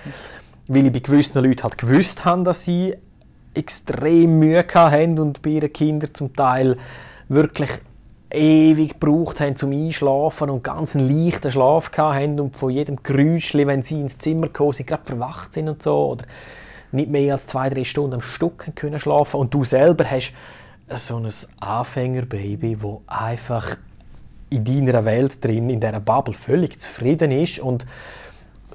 Weil 0.68 0.86
ich 0.86 0.94
bei 0.94 1.00
gewissen 1.00 1.44
Leuten 1.44 1.64
halt 1.64 1.78
gewusst 1.78 2.26
habe, 2.26 2.44
dass 2.44 2.64
sie 2.64 2.96
extrem 3.54 4.38
Mühe 4.40 4.66
hatten 4.74 5.20
und 5.20 5.42
bei 5.42 5.52
ihren 5.52 5.74
Kindern 5.74 6.14
zum 6.14 6.36
Teil 6.36 6.78
wirklich 7.30 7.70
ewig 8.32 9.00
gebraucht 9.00 9.40
haben 9.40 9.56
zum 9.56 9.72
Einschlafen 9.72 10.50
und 10.50 10.64
ganz 10.64 10.96
einen 10.96 11.10
leichten 11.10 11.52
Schlaf 11.52 11.92
hatten 11.98 12.40
und 12.40 12.56
von 12.56 12.70
jedem 12.70 13.02
Geräusch, 13.02 13.56
wenn 13.56 13.82
sie 13.82 14.00
ins 14.00 14.18
Zimmer 14.18 14.48
gekommen 14.48 14.74
sind, 14.74 14.88
gerade 14.88 15.06
verwacht 15.06 15.54
sind 15.54 15.68
und 15.68 15.82
so 15.82 16.10
oder 16.10 16.26
nicht 16.92 17.10
mehr 17.10 17.34
als 17.34 17.48
zwei, 17.48 17.70
drei 17.70 17.84
Stunden 17.84 18.16
am 18.16 18.22
Stück 18.22 18.68
haben 18.68 18.76
können 18.76 19.00
schlafen. 19.00 19.40
Und 19.40 19.54
du 19.54 19.64
selber 19.64 20.06
hast 20.10 20.34
so 20.90 21.18
ein 21.18 21.28
Anfängerbaby, 21.60 22.82
wo 22.82 23.02
einfach 23.08 23.78
in 24.50 24.64
deiner 24.64 25.06
Welt 25.06 25.44
drin, 25.44 25.70
in 25.70 25.80
dieser 25.80 26.00
Bubble 26.00 26.34
völlig 26.34 26.80
zufrieden 26.80 27.32
ist 27.32 27.60
und 27.60 27.86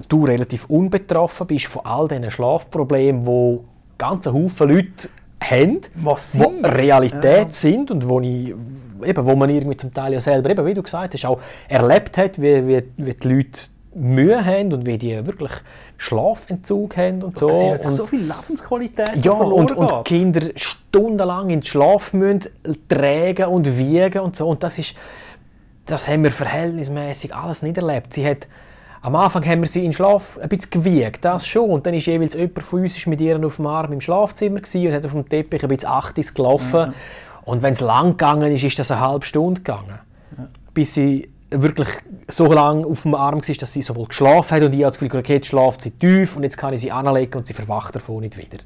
du 0.08 0.24
relativ 0.24 0.66
unbetroffen 0.66 1.46
bist 1.46 1.66
von 1.66 1.84
all 1.84 2.08
diesen 2.08 2.30
Schlafproblemen, 2.30 3.26
wo 3.26 3.64
ganze 3.98 4.32
Haufen 4.32 4.68
Leute 4.68 5.08
haben, 5.50 5.80
Massiv. 5.94 6.46
die 6.62 6.66
Realität 6.66 7.54
sind 7.54 7.90
und 7.90 8.08
wo, 8.08 8.20
ich, 8.20 8.54
eben, 9.04 9.26
wo 9.26 9.36
man 9.36 9.50
irgendwie 9.50 9.76
zum 9.76 9.92
Teil 9.92 10.12
ja 10.12 10.20
selber, 10.20 10.50
eben, 10.50 10.64
wie 10.66 10.74
du 10.74 10.82
gesagt 10.82 11.14
hast, 11.14 11.24
auch 11.24 11.40
erlebt 11.68 12.18
hat, 12.18 12.40
wie, 12.40 12.66
wie, 12.66 12.82
wie 12.96 13.14
die 13.14 13.28
Leute 13.28 13.60
Mühe 13.94 14.44
haben 14.44 14.72
und 14.72 14.86
wie 14.86 14.98
die 14.98 15.24
wirklich 15.26 15.52
Schlafentzug 15.96 16.96
haben 16.96 17.22
und 17.22 17.38
so. 17.38 17.46
Das 17.46 17.78
ist 17.78 17.86
und, 17.86 17.92
so 17.92 18.04
viel 18.06 18.20
Lebensqualität, 18.22 19.24
ja, 19.24 19.32
und, 19.32 19.72
und. 19.72 20.04
Kinder 20.04 20.50
stundenlang 20.56 21.50
ins 21.50 21.68
Schlaf 21.68 22.12
müssen, 22.12 22.50
tragen 22.88 23.46
und 23.46 23.78
wiegen 23.78 24.20
und 24.20 24.36
so. 24.36 24.48
Und 24.48 24.62
das 24.62 24.78
ist, 24.78 24.94
das 25.86 26.08
haben 26.08 26.24
wir 26.24 26.32
verhältnismäßig 26.32 27.34
alles 27.34 27.62
nicht 27.62 27.76
erlebt. 27.76 28.12
Sie 28.12 28.26
hat, 28.26 28.48
am 29.04 29.16
Anfang 29.16 29.44
haben 29.44 29.60
wir 29.60 29.68
sie 29.68 29.80
in 29.80 29.90
den 29.90 29.92
Schlaf 29.92 30.38
ein 30.38 30.48
bisschen 30.48 30.70
gewiegt, 30.70 31.26
das 31.26 31.46
schon. 31.46 31.68
Und 31.68 31.86
dann 31.86 31.92
ist 31.92 32.06
jeweils 32.06 32.32
jemand 32.32 32.62
von 32.62 32.80
uns 32.80 32.96
ist 32.96 33.06
mit 33.06 33.20
ihr 33.20 33.38
auf 33.44 33.56
dem 33.56 33.66
Arm 33.66 33.92
im 33.92 34.00
Schlafzimmer 34.00 34.60
und 34.74 34.92
hat 34.92 35.04
auf 35.04 35.12
dem 35.12 35.28
Teppich 35.28 35.62
ein 35.62 35.68
bisschen 35.68 35.90
Achtis 35.90 36.32
gelaufen. 36.32 36.94
Und 37.44 37.62
wenn 37.62 37.74
es 37.74 37.80
lang 37.80 38.12
gegangen 38.12 38.50
ist, 38.50 38.64
ist 38.64 38.78
das 38.78 38.90
eine 38.90 39.02
halbe 39.02 39.26
Stunde 39.26 39.60
gegangen. 39.60 39.98
Bis 40.72 40.94
sie 40.94 41.28
wirklich 41.50 41.88
so 42.28 42.50
lange 42.50 42.86
auf 42.86 43.02
dem 43.02 43.14
Arm 43.14 43.46
war, 43.46 43.54
dass 43.54 43.72
sie 43.74 43.82
sowohl 43.82 44.06
geschlafen 44.06 44.56
hat 44.56 44.62
und 44.62 44.74
ich 44.74 44.82
habe 44.82 44.92
das 44.92 44.98
Gefühl, 44.98 45.20
okay, 45.20 45.34
jetzt 45.34 45.48
schlaft 45.48 45.82
sie 45.82 45.90
tief 45.90 46.36
und 46.36 46.42
jetzt 46.42 46.56
kann 46.56 46.72
ich 46.72 46.80
sie 46.80 46.90
anlegen 46.90 47.36
und 47.36 47.46
sie 47.46 47.52
verwacht 47.52 47.94
davon 47.94 48.22
nicht 48.22 48.38
wieder. 48.38 48.58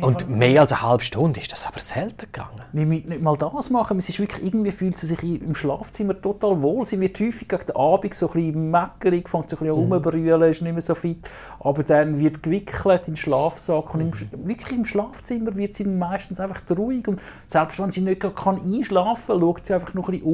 Und 0.00 0.28
mehr 0.28 0.60
als 0.60 0.72
eine 0.72 0.82
halbe 0.82 1.02
Stunde 1.04 1.40
ist 1.40 1.50
das 1.52 1.66
aber 1.66 1.80
selten 1.80 2.26
gegangen. 2.32 2.60
Wir 2.72 2.86
müssen 2.86 3.08
nicht 3.08 3.22
mal 3.22 3.36
das 3.36 3.70
machen. 3.70 3.98
Es 3.98 4.08
ist 4.08 4.18
wirklich, 4.18 4.44
irgendwie 4.46 4.70
fühlt 4.70 4.98
sie 4.98 5.06
sich 5.06 5.22
im 5.22 5.54
Schlafzimmer 5.54 6.20
total 6.20 6.60
wohl. 6.62 6.84
Sie 6.86 7.00
wird 7.00 7.18
häufig 7.18 7.48
gegen 7.48 7.66
den 7.66 7.76
Abend 7.76 8.14
so 8.14 8.26
ein 8.28 8.32
bisschen 8.34 8.70
meckerig, 8.70 9.28
fängt 9.28 9.50
so 9.50 9.56
ein 9.56 9.60
bisschen 9.60 9.86
Mhm. 9.86 9.92
rumbrüllen, 9.92 10.42
ist 10.50 10.62
nicht 10.62 10.72
mehr 10.72 10.82
so 10.82 10.94
fit. 10.94 11.28
Aber 11.60 11.82
dann 11.82 12.18
wird 12.18 12.42
gewickelt 12.42 13.00
in 13.08 13.12
den 13.12 13.16
Schlafsack. 13.16 13.94
Und 13.94 14.00
im, 14.00 14.06
Mhm. 14.08 14.48
Wirklich 14.48 14.72
im 14.78 14.84
Schlafzimmer 14.84 15.56
wird 15.56 15.74
sie 15.76 15.84
meistens 15.84 16.40
einfach 16.40 16.60
ruhig. 16.76 17.08
Und 17.08 17.20
selbst 17.46 17.78
wenn 17.80 17.90
sie 17.90 18.02
nicht 18.02 18.20
kann 18.20 18.60
einschlafen 18.60 19.22
kann, 19.28 19.40
schaut 19.40 19.66
sie 19.66 19.74
einfach 19.74 19.94
noch 19.94 20.08
ein 20.08 20.20
bisschen 20.20 20.26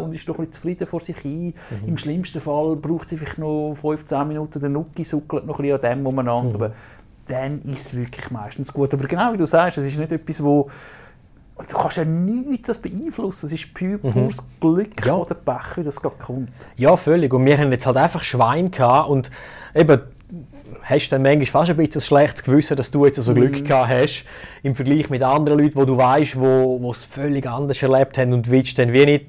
um 0.00 0.04
und 0.04 0.14
ist 0.14 0.28
noch 0.28 0.38
ein 0.38 0.46
bisschen 0.46 0.52
zufrieden 0.52 0.86
vor 0.86 1.00
sich 1.00 1.18
hin. 1.18 1.54
Mhm. 1.82 1.88
Im 1.88 1.96
schlimmsten 1.96 2.40
Fall 2.40 2.76
braucht 2.76 3.08
sie 3.08 3.16
vielleicht 3.16 3.38
noch 3.38 3.74
15 3.74 4.28
Minuten, 4.28 4.60
der 4.60 4.68
Nucki 4.68 5.04
suckelt 5.04 5.46
noch 5.46 5.58
ein 5.58 5.62
bisschen 5.62 5.84
an 5.84 5.98
dem 5.98 6.06
umeinander. 6.06 6.68
Mhm. 6.68 6.74
Dann 7.28 7.60
ist 7.62 7.86
es 7.86 7.96
wirklich 7.96 8.30
meistens 8.30 8.72
gut. 8.72 8.92
Aber 8.94 9.06
genau 9.06 9.32
wie 9.32 9.36
du 9.36 9.46
sagst, 9.46 9.78
es 9.78 9.86
ist 9.86 9.98
nicht 9.98 10.12
etwas, 10.12 10.42
wo 10.42 10.68
du 11.58 11.76
kannst 11.76 11.96
ja 11.96 12.04
nichts 12.04 12.66
das 12.68 12.78
beeinflussen. 12.78 13.46
Es 13.46 13.52
ist 13.52 13.72
pur, 13.74 13.98
pures 13.98 14.36
Glück 14.60 15.04
Ja. 15.04 15.14
oder 15.16 15.34
Pech, 15.34 15.76
wie 15.76 15.82
das 15.82 16.00
gerade 16.00 16.16
kommt. 16.16 16.50
Ja, 16.76 16.96
völlig. 16.96 17.32
Und 17.32 17.44
wir 17.44 17.58
haben 17.58 17.72
jetzt 17.72 17.86
halt 17.86 17.96
einfach 17.96 18.22
Schwein 18.22 18.70
gehabt 18.70 19.08
und 19.08 19.30
eben 19.74 20.00
hast 20.82 21.08
dann 21.10 21.22
manchmal 21.22 21.46
fast 21.46 21.70
ein 21.70 21.76
bisschen 21.76 22.00
ein 22.00 22.04
schlechtes 22.04 22.42
Gewissen, 22.44 22.76
dass 22.76 22.90
du 22.90 23.06
jetzt 23.06 23.16
so 23.20 23.34
Glück 23.34 23.64
gehabt 23.64 23.88
hast 23.90 24.24
im 24.62 24.74
Vergleich 24.74 25.10
mit 25.10 25.22
anderen 25.22 25.58
Leuten, 25.60 25.76
wo 25.76 25.84
du 25.84 25.96
weißt, 25.96 26.38
wo, 26.38 26.80
wo 26.80 26.90
es 26.92 27.04
völlig 27.04 27.46
anders 27.48 27.82
erlebt 27.82 28.18
haben 28.18 28.32
und 28.32 28.50
willst 28.50 28.78
dann 28.78 28.92
wie 28.92 29.04
nicht 29.06 29.26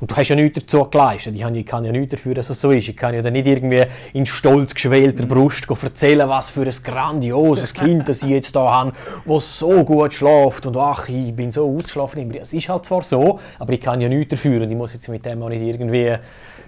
und 0.00 0.10
du 0.10 0.16
hast 0.16 0.28
ja 0.28 0.36
nichts 0.36 0.60
dazu 0.60 0.84
geleistet. 0.84 1.36
Ich, 1.36 1.66
kann 1.66 1.84
ja 1.84 1.92
nichts 1.92 2.14
dafür, 2.14 2.34
dass 2.34 2.50
es 2.50 2.60
so 2.60 2.70
ist. 2.70 2.88
Ich 2.88 2.96
kann 2.96 3.14
ja 3.14 3.22
dann 3.22 3.32
nicht 3.32 3.46
irgendwie 3.46 3.84
in 4.12 4.26
stolz 4.26 4.74
geschwellter 4.74 5.26
Brust 5.26 5.66
go 5.66 5.76
erzählen, 5.80 6.28
was 6.28 6.50
für 6.50 6.62
ein 6.62 6.74
grandioses 6.84 7.74
Kind 7.74 8.08
das 8.08 8.22
ich 8.22 8.30
jetzt 8.30 8.54
da 8.54 8.70
habe, 8.70 8.92
das 9.26 9.58
so 9.58 9.84
gut 9.84 10.14
schläft 10.14 10.66
und 10.66 10.76
ach, 10.76 11.08
ich 11.08 11.34
bin 11.34 11.50
so 11.50 11.76
ausgeschlafen. 11.76 12.34
Es 12.34 12.52
ist 12.52 12.68
halt 12.68 12.84
zwar 12.84 13.02
so, 13.02 13.40
aber 13.58 13.72
ich 13.72 13.80
kann 13.80 14.00
ja 14.00 14.08
nichts 14.08 14.30
dafür 14.30 14.62
und 14.62 14.70
ich 14.70 14.76
muss 14.76 14.94
jetzt 14.94 15.08
mit 15.08 15.24
dem 15.24 15.42
auch 15.42 15.48
nicht 15.48 15.62
irgendwie 15.62 16.16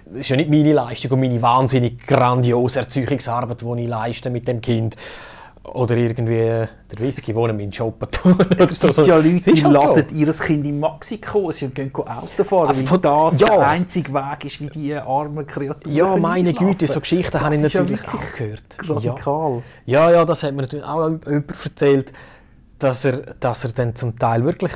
das 0.05 0.21
ist 0.21 0.29
ja 0.29 0.35
nicht 0.35 0.49
meine 0.49 0.73
Leistung 0.73 1.11
und 1.11 1.21
meine 1.21 1.41
wahnsinnig 1.41 2.05
grandiose 2.05 2.79
Erziehungsarbeit, 2.79 3.61
die 3.61 3.81
ich 3.83 3.87
leiste 3.87 4.29
mit 4.29 4.45
dem 4.47 4.59
Kind. 4.59 4.97
Oder 5.63 5.95
irgendwie 5.95 6.37
der 6.37 6.69
Whisky, 6.97 7.35
ich 7.45 7.59
in 7.59 7.71
tue. 8.11 8.35
Es 8.57 8.79
gibt 8.81 8.97
ja 9.07 9.17
Leute, 9.17 9.51
die 9.53 9.63
halt 9.63 9.79
so. 9.79 9.87
laden 9.93 10.05
ihr 10.17 10.33
Kind 10.33 10.65
in 10.65 10.79
Mexiko 10.79 11.51
sie 11.51 11.67
gehen 11.67 11.93
Auto 11.93 12.43
fahren, 12.43 12.69
weil 12.69 12.87
von- 12.87 13.01
das 13.01 13.39
ja. 13.39 13.47
der 13.47 13.67
einzige 13.67 14.11
Weg 14.11 14.45
ist, 14.45 14.59
wie 14.59 14.67
die 14.69 14.95
armen 14.95 15.45
Kreaturen 15.45 15.95
Ja, 15.95 16.17
meine. 16.17 16.53
Güte, 16.53 16.87
so 16.87 16.99
Geschichten 16.99 17.39
habe 17.39 17.53
ich 17.53 17.61
Das 17.61 17.67
ist 17.67 17.73
ja 17.73 17.81
natürlich 17.81 18.01
wirklich 18.01 18.21
auch 18.21 18.37
gehört. 18.37 18.63
Radikal. 18.89 19.63
Ja. 19.85 20.07
ja, 20.07 20.11
ja, 20.11 20.25
das 20.25 20.41
hat 20.41 20.53
mir 20.55 20.63
natürlich 20.63 20.85
auch 20.85 21.07
jemand 21.07 21.63
erzählt, 21.63 22.11
dass 22.79 23.05
er, 23.05 23.17
dass 23.39 23.63
er 23.63 23.71
dann 23.73 23.95
zum 23.95 24.17
Teil 24.17 24.43
wirklich 24.43 24.71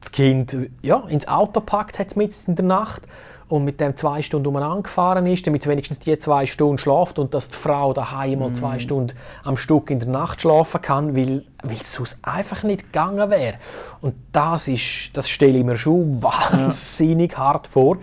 das 0.00 0.10
Kind 0.10 0.56
ja, 0.82 1.04
ins 1.08 1.28
Auto 1.28 1.60
packt 1.60 2.00
hat 2.00 2.16
mitten 2.16 2.34
in 2.50 2.56
der 2.56 2.64
Nacht 2.64 3.02
und 3.50 3.64
mit 3.64 3.80
dem 3.80 3.96
zwei 3.96 4.22
Stunden 4.22 4.46
umeinander 4.46 4.82
gefahren 4.82 5.26
ist, 5.26 5.44
damit 5.44 5.64
sie 5.64 5.68
wenigstens 5.68 5.98
die 5.98 6.16
zwei 6.16 6.46
Stunden 6.46 6.78
schlaft 6.78 7.18
und 7.18 7.34
dass 7.34 7.50
die 7.50 7.56
Frau 7.56 7.92
daheim 7.92 8.38
mal 8.38 8.52
zwei 8.52 8.78
Stunden 8.78 9.12
am 9.42 9.56
Stück 9.56 9.90
in 9.90 9.98
der 9.98 10.08
Nacht 10.08 10.40
schlafen 10.40 10.80
kann, 10.80 11.16
weil, 11.16 11.44
weil 11.64 11.76
es 11.80 11.92
sonst 11.92 12.20
einfach 12.22 12.62
nicht 12.62 12.84
gegangen 12.84 13.28
wäre. 13.28 13.54
Und 14.00 14.14
das, 14.30 14.68
ist, 14.68 15.10
das 15.14 15.28
stelle 15.28 15.58
ich 15.58 15.64
mir 15.64 15.76
schon 15.76 16.22
wahnsinnig 16.22 17.36
hart 17.36 17.66
vor. 17.66 17.98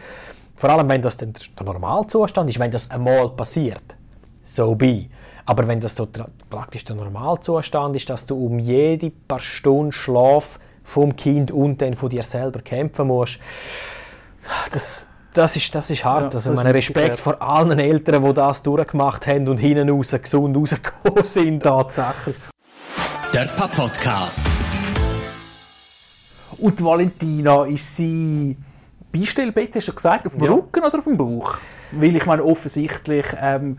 Vor 0.55 0.69
allem, 0.69 0.89
wenn 0.89 1.01
das 1.01 1.15
der 1.15 1.29
Normalzustand 1.63 2.49
ist, 2.49 2.59
wenn 2.59 2.71
das 2.71 2.91
einmal 2.91 3.29
passiert. 3.29 3.95
So 4.43 4.75
be. 4.75 5.05
Aber 5.45 5.65
wenn 5.65 5.79
das 5.79 5.95
so 5.95 6.09
praktisch 6.49 6.83
der 6.83 6.97
Normalzustand 6.97 7.95
ist, 7.95 8.09
dass 8.09 8.25
du 8.25 8.35
um 8.35 8.59
jede 8.59 9.11
paar 9.11 9.39
Stunden 9.39 9.93
Schlaf 9.93 10.59
vom 10.83 11.15
Kind 11.15 11.51
und 11.51 11.81
dann 11.81 11.93
von 11.93 12.09
dir 12.09 12.23
selber 12.23 12.59
kämpfen 12.61 13.07
musst, 13.07 13.39
das, 14.71 15.07
das, 15.37 15.55
ist, 15.55 15.73
das 15.75 15.89
ist 15.89 16.03
hart. 16.03 16.33
Ja, 16.33 16.37
also 16.37 16.51
mein 16.53 16.67
Respekt 16.67 17.19
vor 17.19 17.41
allen 17.41 17.77
Eltern, 17.77 18.23
die 18.23 18.33
das 18.33 18.63
durchgemacht 18.63 19.27
haben 19.27 19.47
und 19.47 19.59
hinten 19.59 19.89
raus 19.89 20.15
gesund 20.21 20.57
rausgekommen 20.57 21.23
sind. 21.25 21.61
Tatsächlich. 21.63 22.35
Der 23.33 23.45
Papa-Podcast. 23.45 24.47
Und 26.57 26.79
die 26.79 26.83
Valentina 26.83 27.65
ist 27.65 27.95
sie 27.95 28.57
Beistellbett, 29.11 29.75
hast 29.75 29.87
du 29.89 29.93
gesagt, 29.93 30.25
auf 30.25 30.35
dem 30.37 30.45
Ja. 30.45 30.51
Rücken 30.53 30.83
oder 30.83 30.97
auf 30.97 31.03
dem 31.03 31.17
Bauch? 31.17 31.57
Weil 31.91 32.15
ich 32.15 32.25
meine, 32.25 32.43
offensichtlich 32.43 33.25
ähm, 33.39 33.77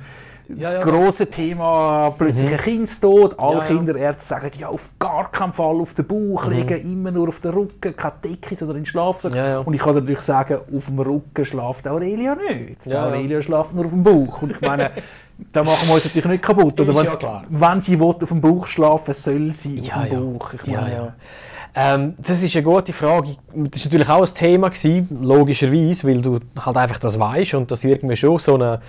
das 0.48 0.72
ja. 0.72 0.80
grosse 0.80 1.26
Thema 1.26 2.10
plötzlich 2.16 2.50
ein 2.50 2.56
Kindstod. 2.56 3.38
Alle 3.38 3.58
Ja, 3.58 3.64
ja. 3.64 3.66
Kinderärzte 3.66 4.24
sagen, 4.24 4.50
ja, 4.58 4.68
auf 4.68 4.92
gar 4.98 5.30
keinen 5.30 5.52
Fall 5.52 5.76
auf 5.76 5.92
den 5.92 6.06
Bauch 6.06 6.46
legen, 6.46 6.80
immer 6.90 7.10
nur 7.10 7.28
auf 7.28 7.40
den 7.40 7.52
Rücken, 7.52 7.94
keine 7.94 8.14
Decke 8.24 8.54
oder 8.64 8.70
in 8.72 8.80
den 8.80 8.86
Schlafsack. 8.86 9.34
Ja, 9.34 9.48
ja. 9.48 9.58
Und 9.58 9.74
ich 9.74 9.80
kann 9.80 9.94
natürlich 9.94 10.20
sagen, 10.20 10.58
auf 10.74 10.86
dem 10.86 10.98
Rücken 10.98 11.44
schlaft 11.44 11.86
Aurelia 11.86 12.34
nicht. 12.34 12.86
Ja, 12.86 12.92
ja. 12.92 13.06
Aurelia 13.06 13.42
schlaft 13.42 13.74
nur 13.74 13.84
auf 13.84 13.90
dem 13.90 14.02
Bauch. 14.02 14.40
Und 14.40 14.52
ich 14.52 14.60
meine, 14.62 14.90
da 15.52 15.62
machen 15.62 15.86
wir 15.86 15.94
uns 15.94 16.04
natürlich 16.04 16.24
nicht 16.26 16.42
kaputt. 16.42 16.80
Oder 16.80 16.94
wenn, 16.94 17.04
ja 17.04 17.42
wenn 17.48 17.80
sie 17.80 18.00
will, 18.00 18.06
auf 18.06 18.28
dem 18.28 18.40
Bauch 18.40 18.66
schlafen 18.66 19.14
soll 19.14 19.52
sie 19.52 19.80
Ja, 19.80 19.96
auf 19.96 20.08
dem 20.08 20.12
ja. 20.12 20.20
Bauch. 20.20 20.52
Ich 20.54 20.66
Ja, 20.66 20.80
meine, 20.80 20.94
ja. 20.94 21.14
Ähm, 21.74 22.14
das 22.18 22.42
ist 22.42 22.56
eine 22.56 22.64
gute 22.64 22.92
Frage. 22.92 23.36
Das 23.54 23.84
war 23.84 23.92
natürlich 23.92 24.08
auch 24.08 24.26
ein 24.26 24.34
Thema, 24.34 24.68
gewesen, 24.68 25.08
logischerweise, 25.22 26.08
weil 26.08 26.20
du 26.22 26.40
halt 26.58 26.76
einfach 26.76 26.98
das 26.98 27.18
weißt 27.18 27.54
und 27.54 27.70
das 27.70 27.84
irgendwie 27.84 28.16
schon 28.16 28.38
so 28.38 28.54
eine, 28.54 28.80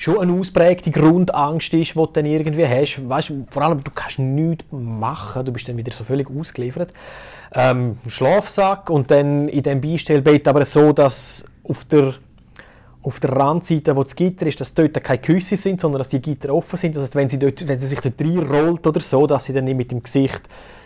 schon 0.00 0.18
eine 0.18 0.32
ausprägte 0.32 0.90
Grundangst 0.90 1.74
ist, 1.74 1.90
die 1.90 1.98
du 1.98 2.06
dann 2.06 2.24
irgendwie 2.24 2.66
hast. 2.66 3.06
Weißt, 3.06 3.34
vor 3.50 3.62
allem, 3.62 3.84
du 3.84 3.90
kannst 3.94 4.18
nichts 4.18 4.64
machen, 4.70 5.44
du 5.44 5.52
bist 5.52 5.68
dann 5.68 5.76
wieder 5.76 5.92
so 5.92 6.04
völlig 6.04 6.28
ausgeliefert. 6.30 6.94
Ähm, 7.54 7.98
Schlafsack 8.06 8.88
und 8.88 9.10
dann 9.10 9.48
in 9.48 9.62
dem 9.62 9.82
Beistellbett 9.82 10.48
aber 10.48 10.64
so, 10.64 10.92
dass 10.92 11.44
auf 11.68 11.84
der 11.84 12.14
auf 13.02 13.18
der 13.18 13.32
Randseite, 13.32 13.96
wo 13.96 14.02
das 14.02 14.14
Gitter 14.14 14.46
ist, 14.46 14.60
dass 14.60 14.74
dort 14.74 15.02
keine 15.02 15.18
Küsse 15.20 15.56
sind, 15.56 15.80
sondern 15.80 16.00
dass 16.00 16.10
die 16.10 16.20
Gitter 16.20 16.52
offen 16.52 16.76
sind. 16.76 16.94
Das 16.94 17.04
heißt, 17.04 17.14
wenn 17.14 17.30
sie, 17.30 17.38
dort, 17.38 17.66
wenn 17.66 17.80
sie 17.80 17.86
sich 17.86 18.00
dort 18.00 18.20
reinrollt 18.20 18.86
oder 18.86 19.00
so, 19.00 19.26
dass 19.26 19.46
sie 19.46 19.54
dann 19.54 19.64
nicht 19.64 19.78
mit 19.78 19.90
dem 19.90 20.02
Gesicht 20.02 20.42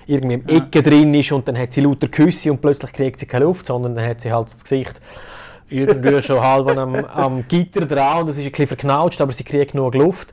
irgendwie 0.06 0.35
im 0.35 0.47
Ecke 0.47 0.80
drin 0.80 1.12
ist 1.12 1.33
und 1.33 1.49
dann 1.49 1.59
hat 1.59 1.73
sie 1.73 1.80
lauter 1.80 2.06
Küsse 2.06 2.52
und 2.52 2.61
plötzlich 2.61 2.92
kriegt 2.92 3.18
sie 3.18 3.26
keine 3.26 3.47
Luft, 3.47 3.66
sondern 3.66 3.97
dann 3.97 4.09
hat 4.09 4.21
sie 4.21 4.33
halt 4.33 4.52
das 4.52 4.62
Gesicht 4.62 5.00
irgendwie 5.68 6.23
schon 6.23 6.40
halb 6.40 6.68
am, 6.76 6.94
am 6.94 7.49
Gitter 7.49 7.87
dran 7.87 8.23
und 8.23 8.28
es 8.28 8.38
ist 8.38 8.44
ein 8.44 8.50
bisschen 8.50 8.68
verknautscht, 8.68 9.21
aber 9.21 9.33
sie 9.33 9.44
kriegt 9.44 9.73
genug 9.73 9.94
Luft. 9.94 10.33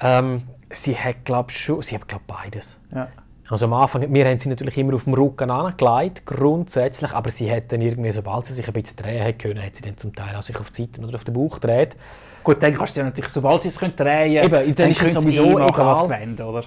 Ähm, 0.00 0.42
sie 0.70 0.96
hat, 0.96 1.24
glaube 1.24 1.50
schon, 1.50 1.82
sie 1.82 1.94
hat, 1.94 2.08
glaub, 2.08 2.26
beides. 2.26 2.78
Ja. 2.94 3.08
Also 3.50 3.66
am 3.66 3.72
Anfang, 3.72 4.14
wir 4.14 4.26
haben 4.26 4.38
sie 4.38 4.48
natürlich 4.48 4.78
immer 4.78 4.94
auf 4.94 5.04
dem 5.04 5.14
Rücken 5.14 5.50
angelegt, 5.50 6.24
grundsätzlich, 6.24 7.12
aber 7.12 7.30
sie 7.30 7.50
hat 7.50 7.72
dann 7.72 7.80
irgendwie, 7.80 8.12
sobald 8.12 8.46
sie 8.46 8.52
sich 8.52 8.66
ein 8.66 8.72
bisschen 8.72 8.96
drehen 8.96 9.24
hat 9.24 9.40
können, 9.40 9.60
hat 9.60 9.74
sie 9.74 9.82
dann 9.82 9.96
zum 9.96 10.14
Teil 10.14 10.36
auch 10.36 10.42
sich 10.42 10.56
auf 10.56 10.70
die 10.70 10.82
Seite 10.82 11.00
oder 11.00 11.16
auf 11.16 11.24
den 11.24 11.34
Bauch 11.34 11.60
gedreht. 11.60 11.96
Gut, 12.44 12.62
dann 12.62 12.74
kannst 12.74 12.94
du 12.94 13.00
ja 13.00 13.06
natürlich, 13.06 13.30
sobald 13.30 13.62
sie 13.62 13.68
es 13.68 13.78
können 13.78 13.96
drehen 13.96 14.40
können, 14.40 14.64
Eben, 14.64 14.74
dann 14.76 14.90
ist 14.90 15.02
es 15.02 15.14
sowieso 15.14 15.44
eh 15.44 15.54
machen, 15.54 15.74
egal. 15.74 15.86
was 15.86 16.04
sie 16.04 16.10
wollen, 16.10 16.40
oder? 16.40 16.64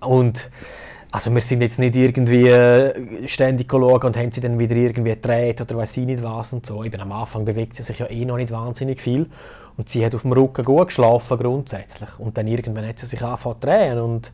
Und 0.00 0.50
also 1.12 1.34
wir 1.34 1.40
sind 1.40 1.60
jetzt 1.60 1.78
nicht 1.78 1.96
irgendwie 1.96 2.48
äh, 2.48 3.26
ständig 3.26 3.70
schauen 3.70 4.02
und 4.02 4.16
haben 4.16 4.30
sie 4.30 4.40
dann 4.40 4.58
wieder 4.58 4.76
irgendwie 4.76 5.10
gedreht 5.10 5.60
oder 5.60 5.76
weiß 5.76 5.96
ich 5.96 6.06
nicht 6.06 6.22
was 6.22 6.52
und 6.52 6.64
so. 6.64 6.84
Eben 6.84 7.00
am 7.00 7.12
Anfang 7.12 7.44
bewegt 7.44 7.76
sie 7.76 7.82
sich 7.82 7.98
ja 7.98 8.08
eh 8.08 8.24
noch 8.24 8.36
nicht 8.36 8.52
wahnsinnig 8.52 9.00
viel 9.00 9.26
und 9.76 9.88
sie 9.88 10.04
hat 10.04 10.14
auf 10.14 10.22
dem 10.22 10.32
Rücken 10.32 10.64
gut 10.64 10.88
geschlafen 10.88 11.36
grundsätzlich 11.38 12.18
und 12.18 12.38
dann 12.38 12.46
irgendwann 12.46 12.86
hat 12.86 12.98
sie 12.98 13.06
sich 13.06 13.22
angefangen 13.22 13.60
zu 13.60 13.66
drehen 13.66 13.98
und 13.98 14.32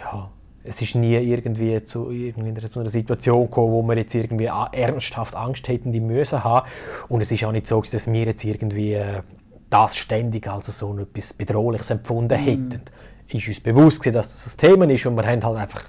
ja, 0.00 0.30
es 0.64 0.80
ist 0.80 0.94
nie 0.94 1.16
irgendwie 1.16 1.82
zu 1.82 2.10
irgendwie 2.10 2.54
zu 2.68 2.80
einer 2.80 2.90
Situation 2.90 3.44
gekommen, 3.44 3.72
wo 3.72 3.82
wir 3.82 3.96
jetzt 3.96 4.14
irgendwie 4.14 4.46
ernsthaft 4.46 5.36
Angst 5.36 5.68
hätten, 5.68 5.92
die 5.92 6.00
müssen 6.00 6.42
haben. 6.44 6.68
Und 7.08 7.20
es 7.20 7.32
ist 7.32 7.44
auch 7.44 7.52
nicht 7.52 7.66
so, 7.66 7.82
dass 7.82 8.10
wir 8.10 8.24
jetzt 8.24 8.44
irgendwie 8.44 8.94
äh, 8.94 9.22
das 9.70 9.96
ständig 9.96 10.46
als 10.48 10.66
so 10.76 10.96
etwas 10.98 11.32
Bedrohliches 11.32 11.90
empfunden 11.90 12.38
hätten. 12.38 12.82
Ist 13.32 13.48
uns 13.48 13.60
bewusst 13.60 14.00
gewesen, 14.00 14.14
dass 14.14 14.28
das 14.30 14.54
ein 14.54 14.58
Thema 14.58 14.88
ist 14.90 15.06
und 15.06 15.16
wir 15.16 15.24
haben 15.26 15.42
halt 15.42 15.56
einfach 15.56 15.82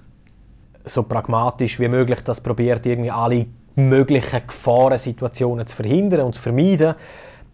so 0.85 1.03
pragmatisch 1.03 1.79
wie 1.79 1.87
möglich 1.87 2.21
das 2.21 2.41
probiert, 2.41 2.85
irgendwie 2.85 3.11
alle 3.11 3.45
möglichen 3.75 4.41
Gefahrensituationen 4.47 5.65
zu 5.67 5.75
verhindern 5.75 6.21
und 6.21 6.35
zu 6.35 6.41
vermeiden. 6.41 6.95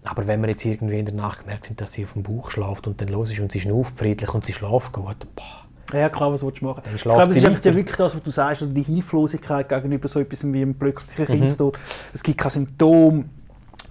Aber 0.03 0.27
wenn 0.27 0.41
wir 0.41 0.50
jetzt 0.50 0.65
irgendwie 0.65 1.00
in 1.00 1.05
der 1.05 1.13
Nacht 1.15 1.41
gemerkt 1.41 1.67
haben, 1.67 1.75
dass 1.75 1.93
sie 1.93 2.03
auf 2.05 2.13
dem 2.13 2.24
Bauch 2.24 2.51
schlaft 2.51 2.88
und 2.88 3.00
dann 3.01 3.10
los 3.10 3.31
ist 3.31 3.39
und 3.39 3.51
sie 3.51 3.60
schnauft 3.60 3.98
friedlich 3.98 4.34
und 4.34 4.46
sie 4.46 4.53
schlaft 4.53 4.91
gut, 4.93 5.27
boah, 5.36 5.98
Ja, 5.98 6.10
klar, 6.10 6.31
was 6.31 6.43
willst 6.43 6.62
du 6.62 6.65
machen? 6.65 6.81
Dann 6.84 6.96
ich 6.96 7.01
glaube, 7.01 7.25
das 7.25 7.36
ist 7.36 7.46
einfach 7.46 7.63
wirklich 7.63 7.96
das, 7.98 8.15
was 8.15 8.24
du 8.24 8.31
sagst, 8.31 8.62
oder 8.62 8.72
die 8.72 8.84
Hilflosigkeit 8.84 9.67
gegenüber 9.67 10.08
so 10.08 10.19
etwas 10.19 10.43
wie 10.51 10.62
einem 10.62 10.75
plötzlichen 10.75 11.24
Mhm. 11.36 11.39
Kindstod. 11.39 11.77
Es 12.13 12.24
gibt 12.24 12.38
kein 12.38 12.51
Symptom, 12.51 13.29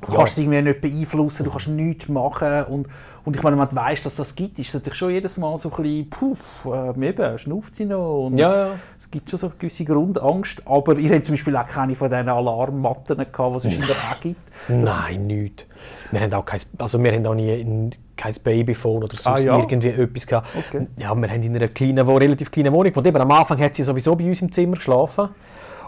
du 0.00 0.12
kannst 0.12 0.32
es 0.32 0.38
irgendwie 0.38 0.62
nicht 0.62 0.80
beeinflussen, 0.80 1.44
du 1.44 1.50
kannst 1.50 1.68
nichts 1.68 2.08
machen. 2.08 2.64
Und, 2.64 2.86
und 3.24 3.36
ich 3.36 3.42
meine, 3.42 3.58
wenn 3.58 3.68
du 3.68 3.76
weißt, 3.76 4.06
dass 4.06 4.16
das 4.16 4.34
gibt, 4.34 4.58
ist 4.58 4.68
es 4.68 4.74
natürlich 4.74 4.98
schon 4.98 5.10
jedes 5.10 5.36
Mal 5.36 5.58
so 5.58 5.70
ein 5.70 5.82
bisschen, 5.82 6.08
puff, 6.10 6.38
äh, 6.66 7.08
eben, 7.08 7.36
schnauft 7.38 7.76
sie 7.76 7.84
noch. 7.84 8.26
Und 8.26 8.38
Ja, 8.38 8.54
ja. 8.68 8.70
Es 8.96 9.10
gibt 9.10 9.28
schon 9.28 9.38
so 9.38 9.48
eine 9.48 9.56
gewisse 9.56 9.84
Grundangst, 9.84 10.62
aber 10.66 10.96
ihr 10.96 11.14
habt 11.14 11.26
zum 11.26 11.34
Beispiel 11.34 11.56
auch 11.56 11.66
keine 11.66 11.94
von 11.94 12.08
diesen 12.08 12.28
Alarmmatten 12.28 13.16
gehabt, 13.16 13.54
die 13.64 13.68
es 13.68 13.74
in 13.74 13.80
der 13.86 13.96
auch 13.96 14.20
gibt. 14.20 14.40
Nein, 14.68 15.26
nichts. 15.26 15.66
Wir 16.10 16.20
haben 16.20 16.32
auch 16.32 16.44
kein, 16.44 16.60
also 16.78 17.02
wir 17.02 17.12
haben 17.12 17.26
auch 17.26 17.34
nie 17.34 17.60
in, 17.60 17.90
kein 18.16 18.34
Babyphone 18.42 19.04
oder 19.04 19.16
sonst 19.16 19.26
Ah, 19.26 19.38
ja? 19.38 19.58
irgendwie 19.58 19.88
etwas 19.88 20.26
gehabt. 20.26 20.48
Okay. 20.56 20.86
Ja, 20.98 21.14
wir 21.14 21.28
haben 21.30 21.42
in 21.42 21.54
einer 21.54 21.68
kleinen, 21.68 22.08
relativ 22.08 22.50
kleinen 22.50 22.72
Wohnung 22.72 22.92
gewohnt. 22.92 23.06
Eben, 23.06 23.20
am 23.20 23.30
Anfang 23.30 23.58
hat 23.60 23.74
sie 23.74 23.82
sowieso 23.84 24.16
bei 24.16 24.24
uns 24.26 24.40
im 24.40 24.50
Zimmer 24.50 24.76
geschlafen. 24.76 25.28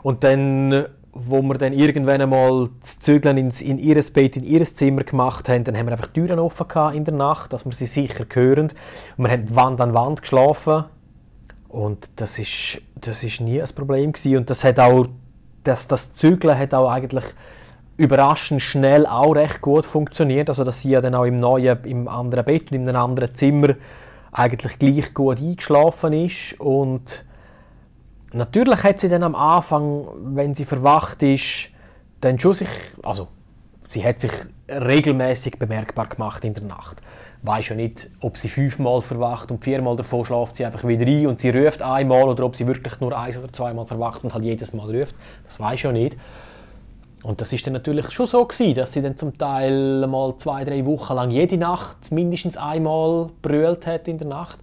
Und 0.02 0.24
dann, 0.24 0.72
äh, 0.72 0.84
wo 1.12 1.42
wir 1.42 1.54
dann 1.54 1.72
irgendwann 1.72 2.20
einmal 2.20 2.68
das 2.80 2.98
Zügeln 3.00 3.36
ins, 3.36 3.62
in 3.62 3.78
ihr 3.78 4.00
Bett, 4.12 4.36
in 4.36 4.44
ihr 4.44 4.64
Zimmer 4.64 5.02
gemacht 5.02 5.48
haben, 5.48 5.64
dann 5.64 5.76
haben 5.76 5.86
wir 5.86 5.92
einfach 5.92 6.06
die 6.06 6.20
Türen 6.20 6.38
offen 6.38 6.68
gehabt 6.68 6.94
in 6.94 7.04
der 7.04 7.14
Nacht, 7.14 7.52
dass 7.52 7.64
wir 7.64 7.72
sie 7.72 7.86
sicher 7.86 8.24
hören. 8.32 8.72
Und 9.16 9.24
wir 9.24 9.30
haben 9.30 9.54
Wand 9.54 9.80
an 9.80 9.92
Wand 9.92 10.22
geschlafen. 10.22 10.84
Und 11.68 12.10
das 12.16 12.38
ist, 12.38 12.80
das 12.94 13.24
ist 13.24 13.40
nie 13.40 13.60
ein 13.60 13.68
Problem 13.74 14.12
gewesen. 14.12 14.38
Und 14.38 14.50
das 14.50 14.62
hat 14.62 14.78
auch, 14.78 15.06
das, 15.64 15.88
das 15.88 16.12
Zügeln 16.12 16.56
hat 16.56 16.74
auch 16.74 16.88
eigentlich 16.88 17.24
überraschend 17.96 18.62
schnell 18.62 19.04
auch 19.04 19.34
recht 19.34 19.60
gut 19.60 19.86
funktioniert. 19.86 20.48
Also 20.48 20.62
dass 20.62 20.82
sie 20.82 20.90
ja 20.90 21.00
dann 21.00 21.14
auch 21.14 21.24
im 21.24 21.38
neuen, 21.38 21.82
im 21.84 22.08
anderen 22.08 22.44
Bett 22.44 22.70
und 22.70 22.76
in 22.78 22.88
einem 22.88 23.02
anderen 23.02 23.34
Zimmer 23.34 23.74
eigentlich 24.32 24.78
gleich 24.78 25.12
gut 25.12 25.40
eingeschlafen 25.40 26.12
ist. 26.12 26.58
Und 26.60 27.24
natürlich 28.32 28.82
hat 28.82 28.98
sie 28.98 29.08
dann 29.08 29.22
am 29.22 29.34
Anfang, 29.34 30.06
wenn 30.34 30.54
sie 30.54 30.64
verwacht 30.64 31.22
ist, 31.22 31.70
dann 32.20 32.38
schon 32.38 32.54
sich, 32.54 32.68
also 33.02 33.28
sie 33.88 34.04
hat 34.04 34.20
sich 34.20 34.32
regelmäßig 34.68 35.58
bemerkbar 35.58 36.06
gemacht 36.06 36.44
in 36.44 36.54
der 36.54 36.64
Nacht. 36.64 37.02
Weiß 37.42 37.70
ja 37.70 37.76
nicht, 37.76 38.10
ob 38.20 38.36
sie 38.36 38.48
fünfmal 38.48 39.00
verwacht 39.00 39.50
und 39.50 39.64
viermal 39.64 39.96
davon 39.96 40.24
schlaft 40.24 40.58
sie 40.58 40.64
einfach 40.64 40.86
wieder 40.86 41.06
ein 41.06 41.26
und 41.26 41.40
sie 41.40 41.50
ruft 41.50 41.82
einmal 41.82 42.24
oder 42.24 42.44
ob 42.44 42.54
sie 42.54 42.66
wirklich 42.66 43.00
nur 43.00 43.16
eins 43.18 43.38
oder 43.38 43.52
zweimal 43.52 43.86
verwacht 43.86 44.22
und 44.22 44.34
halt 44.34 44.44
jedes 44.44 44.72
Mal 44.74 44.90
ruft. 44.94 45.14
Das 45.44 45.58
weiß 45.58 45.82
ja 45.82 45.92
nicht. 45.92 46.16
Und 47.22 47.40
das 47.40 47.52
ist 47.52 47.66
dann 47.66 47.74
natürlich 47.74 48.10
schon 48.10 48.26
so 48.26 48.44
gewesen, 48.44 48.74
dass 48.74 48.92
sie 48.92 49.02
dann 49.02 49.16
zum 49.16 49.36
Teil 49.36 50.06
mal 50.06 50.36
zwei, 50.38 50.64
drei 50.64 50.86
Wochen 50.86 51.14
lang 51.14 51.30
jede 51.30 51.58
Nacht 51.58 52.10
mindestens 52.12 52.56
einmal 52.56 53.30
brüllt 53.42 53.86
hat 53.86 54.08
in 54.08 54.18
der 54.18 54.28
Nacht. 54.28 54.58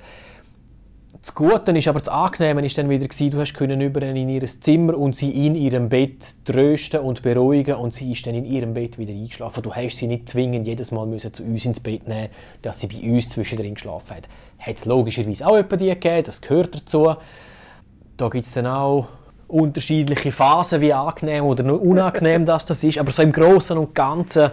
Das 1.28 1.36
Gute 1.36 1.78
ist 1.78 1.90
aber 1.90 2.00
das 2.00 2.08
Angenehme 2.08 2.66
ist 2.66 2.78
dann 2.78 2.90
wieder 2.90 3.06
gewesen, 3.06 3.32
du 3.32 3.40
hast 3.42 3.54
können 3.54 3.82
über 3.82 4.02
in 4.02 4.30
ihr 4.30 4.46
Zimmer 4.46 4.98
und 4.98 5.14
sie 5.14 5.46
in 5.46 5.56
ihrem 5.56 5.90
Bett 5.90 6.36
trösten 6.46 7.02
und 7.02 7.22
beruhigen 7.22 7.76
und 7.76 7.94
sie 7.94 8.14
ist 8.14 8.26
dann 8.26 8.34
in 8.34 8.46
ihrem 8.46 8.74
Bett 8.74 8.98
wieder 8.98 9.12
eingeschlafen. 9.12 9.62
Du 9.62 9.76
hast 9.76 9.98
sie 9.98 10.08
nicht 10.08 10.30
zwingend 10.30 10.66
jedes 10.66 10.92
Mal 10.94 11.06
müssen 11.06 11.34
zu 11.34 11.44
uns 11.44 11.66
ins 11.66 11.82
Bett 11.82 12.08
nehmen, 12.08 12.30
dass 12.62 12.80
sie 12.80 12.88
bei 12.88 13.02
uns 13.12 13.28
zwischendrin 13.28 13.74
geschlafen 13.74 14.16
hat. 14.16 14.30
Hat 14.58 14.78
es 14.78 14.86
logischerweise 14.86 15.46
auch 15.46 15.58
jemanden 15.58 15.80
die 15.80 15.90
gegeben, 15.90 16.24
das 16.24 16.40
gehört 16.40 16.74
dazu. 16.74 17.14
Da 18.16 18.30
gibt 18.30 18.46
es 18.46 18.54
dann 18.54 18.68
auch 18.68 19.10
unterschiedliche 19.50 20.32
Phasen, 20.32 20.80
wie 20.80 20.94
angenehm 20.94 21.44
oder 21.44 21.66
unangenehm 21.78 22.46
das, 22.46 22.64
das 22.64 22.86
ist. 22.86 23.00
Aber 23.00 23.12
so 23.12 23.22
im 23.22 23.34
Großen 23.34 23.78
und 23.78 23.94
Ganzen 23.94 24.52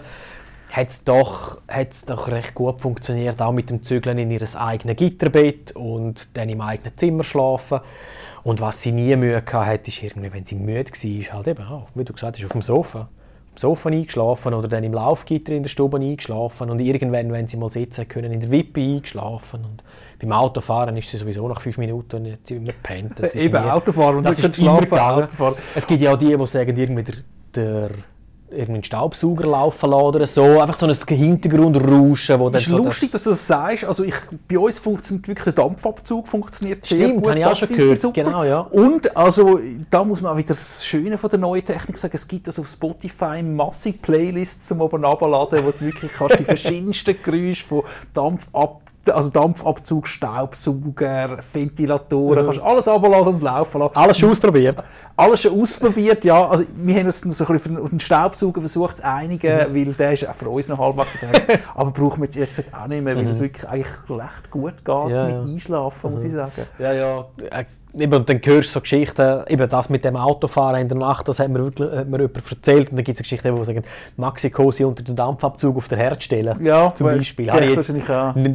hat 0.75 0.89
es 0.89 1.05
doch, 1.05 1.59
hat's 1.69 2.05
doch 2.05 2.27
recht 2.29 2.53
gut 2.55 2.81
funktioniert, 2.81 3.41
auch 3.41 3.53
mit 3.53 3.71
dem 3.71 3.83
Zügeln 3.85 4.19
in 4.19 4.31
ihr 4.33 4.43
eigenes 4.57 4.97
Gitterbett 4.97 5.71
und 5.77 6.37
dann 6.37 6.49
im 6.49 6.61
eigenen 6.61 6.97
Zimmer 6.97 7.23
schlafen. 7.23 7.79
Und 8.43 8.61
was 8.61 8.83
sie 8.83 8.91
nie 8.91 9.15
Mühe 9.15 9.41
hatte, 9.53 9.89
ist 9.89 10.03
irgendwie, 10.03 10.33
wenn 10.33 10.45
sie 10.45 10.57
müde 10.57 10.91
war, 10.91 11.33
halt 11.37 11.49
eben 11.49 11.65
auch, 11.65 11.87
wie 11.95 12.05
du 12.05 12.13
gesagt 12.13 12.37
hast, 12.37 12.45
auf 12.45 12.51
dem 12.53 12.63
Sofa. 12.63 13.09
Auf 13.55 13.61
Sofa 13.61 13.89
eingeschlafen 13.89 14.53
oder 14.53 14.67
dann 14.67 14.83
im 14.83 14.95
Laufgitter 14.95 15.53
in 15.53 15.63
der 15.63 15.71
Stube 15.71 15.99
eingeschlafen 15.99 16.69
und 16.71 16.81
irgendwann, 16.81 17.31
wenn 17.31 17.47
sie 17.47 17.57
mal 17.57 17.71
sitzen 17.71 18.09
können, 18.09 18.33
in 18.33 18.41
der 18.41 18.51
Wippe 18.51 18.81
eingeschlafen 18.81 19.65
und 19.65 19.85
beim 20.21 20.33
Autofahren 20.33 20.97
ist 20.97 21.09
sie 21.09 21.19
sowieso 21.19 21.47
nach 21.47 21.61
fünf 21.61 21.79
Minuten 21.79 22.25
jetzt 22.25 22.51
immer 22.51 22.73
pennt. 22.83 23.13
Das 23.21 23.35
Eben, 23.37 23.63
nie- 23.63 23.71
Autofahren 23.71 24.17
und 24.17 24.27
das 24.27 24.41
ist 24.41 24.57
schlafen. 24.57 24.99
Autofahren. 24.99 25.55
Es 25.77 25.87
gibt 25.87 26.03
ja 26.03 26.13
auch 26.13 26.19
die, 26.19 26.37
die 26.37 26.47
sagen, 26.47 26.77
irgendwie 26.77 27.05
der, 27.05 27.15
der 27.55 27.91
irgendwie 28.55 28.75
einen 28.75 28.85
Staubsauger 28.85 29.47
laufen 29.47 29.91
lassen 29.91 30.03
oder 30.03 30.27
so. 30.27 30.61
Einfach 30.61 30.77
so 30.77 30.87
ein 30.87 30.95
Hintergrundrauschen, 30.95 32.41
wo 32.41 32.51
dann 32.51 32.61
ist 32.61 32.69
so 32.69 32.77
lustig, 32.77 33.11
das, 33.11 33.23
dass 33.23 33.25
du 33.25 33.31
das 33.31 33.47
sagst. 33.47 33.85
Also 33.85 34.05
ich, 34.05 34.15
bei 34.49 34.59
uns 34.59 34.79
funktioniert 34.79 35.29
wirklich 35.29 35.45
der 35.45 35.53
Dampfabzug 35.53 36.27
funktioniert 36.29 36.85
sehr 36.87 36.99
Stimmt, 36.99 37.23
gut. 37.23 37.31
habe 37.31 37.41
ich 37.41 37.47
auch 37.47 37.57
schon 37.57 37.69
gehört. 37.69 37.99
super. 37.99 38.25
Genau, 38.25 38.45
ja. 38.45 38.61
Und 38.61 39.17
also, 39.17 39.61
da 39.91 40.05
muss 40.05 40.21
man 40.21 40.33
auch 40.33 40.37
wieder 40.37 40.55
das 40.55 40.85
Schöne 40.85 41.19
von 41.19 41.31
der 41.31 41.39
neuen 41.39 41.65
Technik 41.65 41.99
sagen. 41.99 42.15
Es 42.15 42.27
gibt 42.27 42.47
also 42.47 42.63
auf 42.63 42.69
Spotify 42.69 43.43
massig 43.43 44.01
Playlists 44.01 44.69
zum 44.69 44.81
oben 44.81 45.05
runterladen, 45.05 45.65
wo 45.65 45.71
du 45.71 45.81
wirklich 45.81 46.13
kannst 46.13 46.39
die 46.39 46.45
verschiedensten 46.45 47.17
Geräusche 47.23 47.65
von 47.65 47.83
Dampfab 48.13 48.84
also 49.11 49.31
Dampfabzug, 49.31 50.07
Staubsauger, 50.07 51.39
Ventilatoren, 51.53 52.45
kannst 52.47 52.61
alles 52.61 52.89
runterladen 52.89 53.35
und 53.35 53.43
laufen 53.43 53.79
lassen. 53.81 53.97
alles 53.97 54.19
schon 54.19 54.31
ausprobiert. 54.31 54.77
Alles 55.17 55.43
schon 55.43 55.61
ausprobiert, 55.61 56.25
ja. 56.25 56.49
Also, 56.49 56.65
wir 56.77 56.95
haben 56.97 57.07
uns 57.07 57.21
dann 57.21 57.31
so 57.33 57.47
ein 57.47 57.53
bisschen 57.53 57.77
auf 57.79 57.91
den 57.91 58.01
Staubsauger 58.01 58.61
versucht 58.61 58.97
zu 58.99 59.05
einigen, 59.05 59.53
Mhm. 59.71 59.75
weil 59.75 59.93
der 59.93 60.13
ist 60.13 60.29
auch 60.29 60.35
für 60.35 60.49
uns 60.49 60.69
noch 60.69 60.79
halbwegs. 60.79 61.15
Aber 61.75 61.91
brauchen 61.91 62.21
wir 62.21 62.25
jetzt 62.27 62.37
ehrlich 62.37 62.51
gesagt 62.57 62.75
auch 62.75 62.87
nicht 62.87 63.03
mehr, 63.03 63.15
weil 63.17 63.23
Mhm. 63.25 63.29
es 63.31 63.41
wirklich 63.41 63.69
eigentlich 63.69 63.93
recht 64.09 64.51
gut 64.51 64.77
geht 64.85 64.89
Ja, 64.89 65.03
mit 65.27 65.35
ja. 65.37 65.43
Mhm. 65.43 65.51
Einschlafen, 65.55 66.11
muss 66.13 66.23
ich 66.25 66.33
sagen. 66.33 66.53
Ja, 66.79 66.93
ja. 66.93 67.25
Eben, 67.97 68.13
und 68.13 68.29
dann 68.29 68.41
hörst 68.43 68.71
du 68.71 68.73
so 68.73 68.81
Geschichten, 68.81 69.45
eben 69.47 69.69
das 69.69 69.89
mit 69.89 70.05
dem 70.05 70.17
Autofahren 70.17 70.81
in 70.81 70.89
der 70.89 70.99
Nacht, 70.99 71.29
das 71.29 71.39
hat 71.39 71.49
mir, 71.49 71.61
wirklich, 71.61 71.93
hat 71.93 72.09
mir 72.09 72.19
jemand 72.19 72.51
erzählt. 72.51 72.91
Und 72.91 72.97
dann 72.97 73.05
gibt 73.05 73.17
es 73.17 73.23
Geschichten, 73.23 73.53
wo 73.53 73.59
sie 73.59 73.67
sagen, 73.73 73.85
Maxi 74.17 74.53
sie 74.71 74.85
unter 74.85 75.05
den 75.05 75.15
Dampfabzug 75.15 75.77
auf 75.77 75.87
der 75.89 75.99
Herdstelle. 75.99 76.55
Ja, 76.61 76.93
zum 76.93 77.07
Beispiel. 77.07 77.47
ja, 77.47 77.55
Habe 77.55 77.65
ich 77.65 77.71
jetzt 77.71 77.95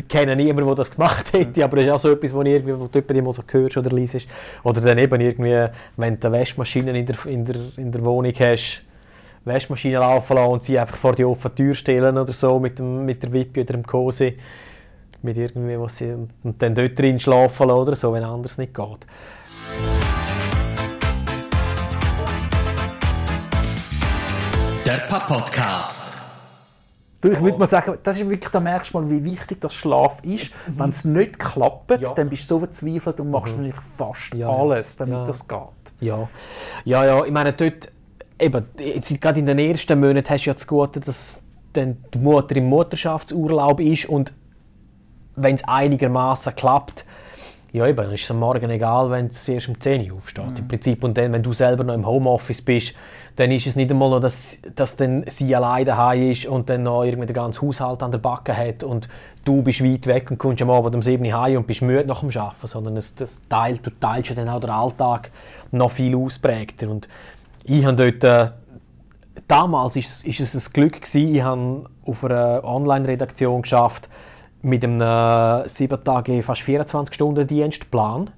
kenne 0.09 0.35
niemanden, 0.35 0.65
der 0.65 0.75
das 0.75 0.91
gemacht 0.91 1.31
hätte, 1.31 1.63
aber 1.63 1.77
das 1.77 1.85
ist 1.85 1.91
auch 1.91 1.99
so 1.99 2.11
etwas, 2.11 2.33
wo, 2.33 2.41
irgendwie, 2.41 2.77
wo 2.77 2.87
du 2.87 2.99
jemanden 2.99 3.33
so 3.33 3.43
hörst 3.47 3.77
oder 3.77 3.89
liest. 3.91 4.27
Oder 4.63 4.81
dann 4.81 4.97
eben 4.97 5.21
irgendwie, 5.21 5.67
wenn 5.95 6.19
du 6.19 6.27
eine 6.27 6.39
Waschmaschine 6.39 6.97
in 6.97 7.05
der, 7.05 7.15
in 7.25 7.45
der, 7.45 7.55
in 7.77 7.91
der 7.91 8.03
Wohnung 8.03 8.33
hast, 8.37 8.83
Waschmaschine 9.45 9.99
laufen 9.99 10.35
lassen 10.35 10.51
und 10.51 10.63
sie 10.63 10.77
einfach 10.77 10.97
vor 10.97 11.13
die 11.13 11.25
offene 11.25 11.55
Tür 11.55 11.75
stellen 11.75 12.17
oder 12.17 12.33
so 12.33 12.59
mit, 12.59 12.79
dem, 12.79 13.05
mit 13.05 13.23
der 13.23 13.31
Wippe 13.31 13.61
oder 13.61 13.73
dem 13.73 13.85
Kose. 13.85 14.33
Mit 15.21 15.37
irgendwie, 15.37 15.77
was 15.77 15.97
sie, 15.97 16.13
und 16.13 16.61
dann 16.61 16.73
dort 16.75 16.97
drin 16.97 17.19
schlafen 17.19 17.67
lassen 17.67 17.79
oder 17.79 17.95
so, 17.95 18.13
wenn 18.13 18.23
anders 18.23 18.57
nicht 18.57 18.73
geht. 18.73 19.05
Der 24.85 24.93
Papp-Podcast. 25.09 26.13
Du, 27.21 27.29
ich 27.31 27.41
würde 27.41 27.57
mal 27.57 27.67
sagen, 27.67 27.95
das 28.01 28.17
ist 28.17 28.29
wirklich, 28.29 28.49
da 28.49 28.59
merkst 28.61 28.93
du 28.93 28.99
mal, 28.99 29.09
wie 29.09 29.23
wichtig 29.23 29.59
das 29.59 29.73
Schlaf 29.73 30.19
ist. 30.23 30.51
Wenn 30.67 30.89
es 30.89 31.03
nicht 31.03 31.37
klappt, 31.37 31.99
Ja. 32.01 32.13
dann 32.13 32.29
bist 32.29 32.43
du 32.43 32.55
so 32.55 32.59
verzweifelt 32.59 33.19
und 33.19 33.29
machst 33.29 33.57
natürlich 33.57 33.75
fast 33.97 34.33
Ja. 34.33 34.49
alles, 34.49 34.95
damit 34.95 35.15
Ja. 35.17 35.25
das 35.25 35.45
geht. 35.47 35.59
Ja, 35.99 36.29
ja, 36.85 37.05
ja. 37.05 37.25
Ich 37.25 37.31
meine, 37.31 37.51
dort, 37.51 37.91
eben, 38.39 38.65
jetzt, 38.79 39.19
gerade 39.19 39.39
in 39.41 39.45
den 39.45 39.59
ersten 39.59 39.99
Monaten 39.99 40.29
hast 40.29 40.45
du 40.45 40.49
ja 40.49 40.53
das 40.53 40.65
Gute, 40.65 41.01
dass 41.01 41.41
dann 41.73 41.97
die 42.13 42.19
Mutter 42.19 42.55
im 42.55 42.67
Mutterschaftsurlaub 42.69 43.81
ist 43.81 44.05
und 44.07 44.33
wenn 45.41 45.55
es 45.55 45.63
einigermaßen 45.67 46.55
klappt, 46.55 47.05
ja 47.71 47.85
eben, 47.85 47.97
dann 47.97 48.11
ist 48.11 48.23
es 48.23 48.31
am 48.31 48.39
Morgen 48.39 48.69
egal, 48.69 49.11
wenn 49.11 49.27
es 49.27 49.47
erst 49.47 49.69
um 49.69 49.79
10 49.79 50.09
Uhr 50.09 50.17
aufsteht. 50.17 50.57
Im 50.57 50.67
Prinzip. 50.67 51.03
Und 51.03 51.17
dann, 51.17 51.31
wenn 51.33 51.43
du 51.43 51.53
selber 51.53 51.83
noch 51.83 51.93
im 51.93 52.05
Homeoffice 52.05 52.61
bist, 52.61 52.95
dann 53.35 53.51
ist 53.51 53.67
es 53.67 53.75
nicht 53.75 53.91
einmal 53.91 54.09
noch, 54.09 54.19
dass, 54.19 54.57
dass 54.75 54.95
dann 54.95 55.23
sie 55.27 55.55
alleine 55.55 55.85
daheim 55.85 56.31
ist 56.31 56.47
und 56.47 56.69
dann 56.69 56.83
noch 56.83 57.03
irgendwie 57.03 57.27
den 57.27 57.35
ganzen 57.35 57.61
Haushalt 57.61 58.01
an 58.01 58.11
der 58.11 58.17
Backe 58.17 58.55
hat 58.55 58.83
und 58.83 59.07
du 59.45 59.61
bist 59.61 59.83
weit 59.83 60.07
weg 60.07 60.31
und 60.31 60.39
kommst 60.39 60.61
am 60.61 60.71
Abend 60.71 60.95
um 60.95 61.01
7 61.01 61.23
Uhr 61.23 61.39
heim 61.39 61.57
und 61.57 61.67
bist 61.67 61.81
müde 61.81 62.05
nach 62.05 62.21
dem 62.21 62.29
Arbeiten, 62.35 62.67
sondern 62.67 62.97
es, 62.97 63.13
das 63.15 63.41
teilt, 63.47 63.85
du 63.85 63.91
teilst 63.91 64.29
ja 64.29 64.35
dann 64.35 64.49
auch 64.49 64.59
den 64.59 64.71
Alltag 64.71 65.31
noch 65.71 65.91
viel 65.91 66.15
ausprägter. 66.15 66.89
Und 66.89 67.07
ich 67.63 67.85
habe 67.85 68.11
dort... 68.11 68.23
Äh, 68.23 68.51
damals 69.47 69.95
ist, 69.95 70.25
ist 70.25 70.39
es 70.39 70.67
ein 70.67 70.73
Glück 70.73 71.01
gewesen. 71.01 71.33
Ich 71.33 71.41
habe 71.41 71.85
auf 72.05 72.23
einer 72.23 72.61
Online-Redaktion 72.63 73.61
geschafft 73.61 74.09
mit 74.61 74.83
einem 74.83 75.01
äh, 75.01 75.67
7 75.67 76.03
Tage, 76.03 76.43
fast 76.43 76.61
24 76.61 77.13
Stunden 77.13 77.47
Dienstplan. 77.47 78.31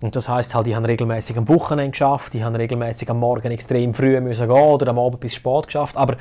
Und 0.00 0.14
das 0.14 0.28
heißt 0.28 0.54
halt, 0.54 0.68
ich 0.68 0.74
habe 0.76 0.86
regelmäßig 0.86 1.36
am 1.36 1.48
Wochenende 1.48 1.90
geschafft, 1.90 2.34
ich 2.34 2.42
habe 2.42 2.58
regelmäßig 2.58 3.10
am 3.10 3.18
Morgen 3.18 3.50
extrem 3.50 3.94
früh 3.94 4.20
müssen 4.20 4.48
gehen 4.48 4.56
oder 4.56 4.88
am 4.88 4.98
Abend 4.98 5.18
bis 5.18 5.34
spät 5.34 5.66
geschafft. 5.66 5.96
Aber 5.96 6.16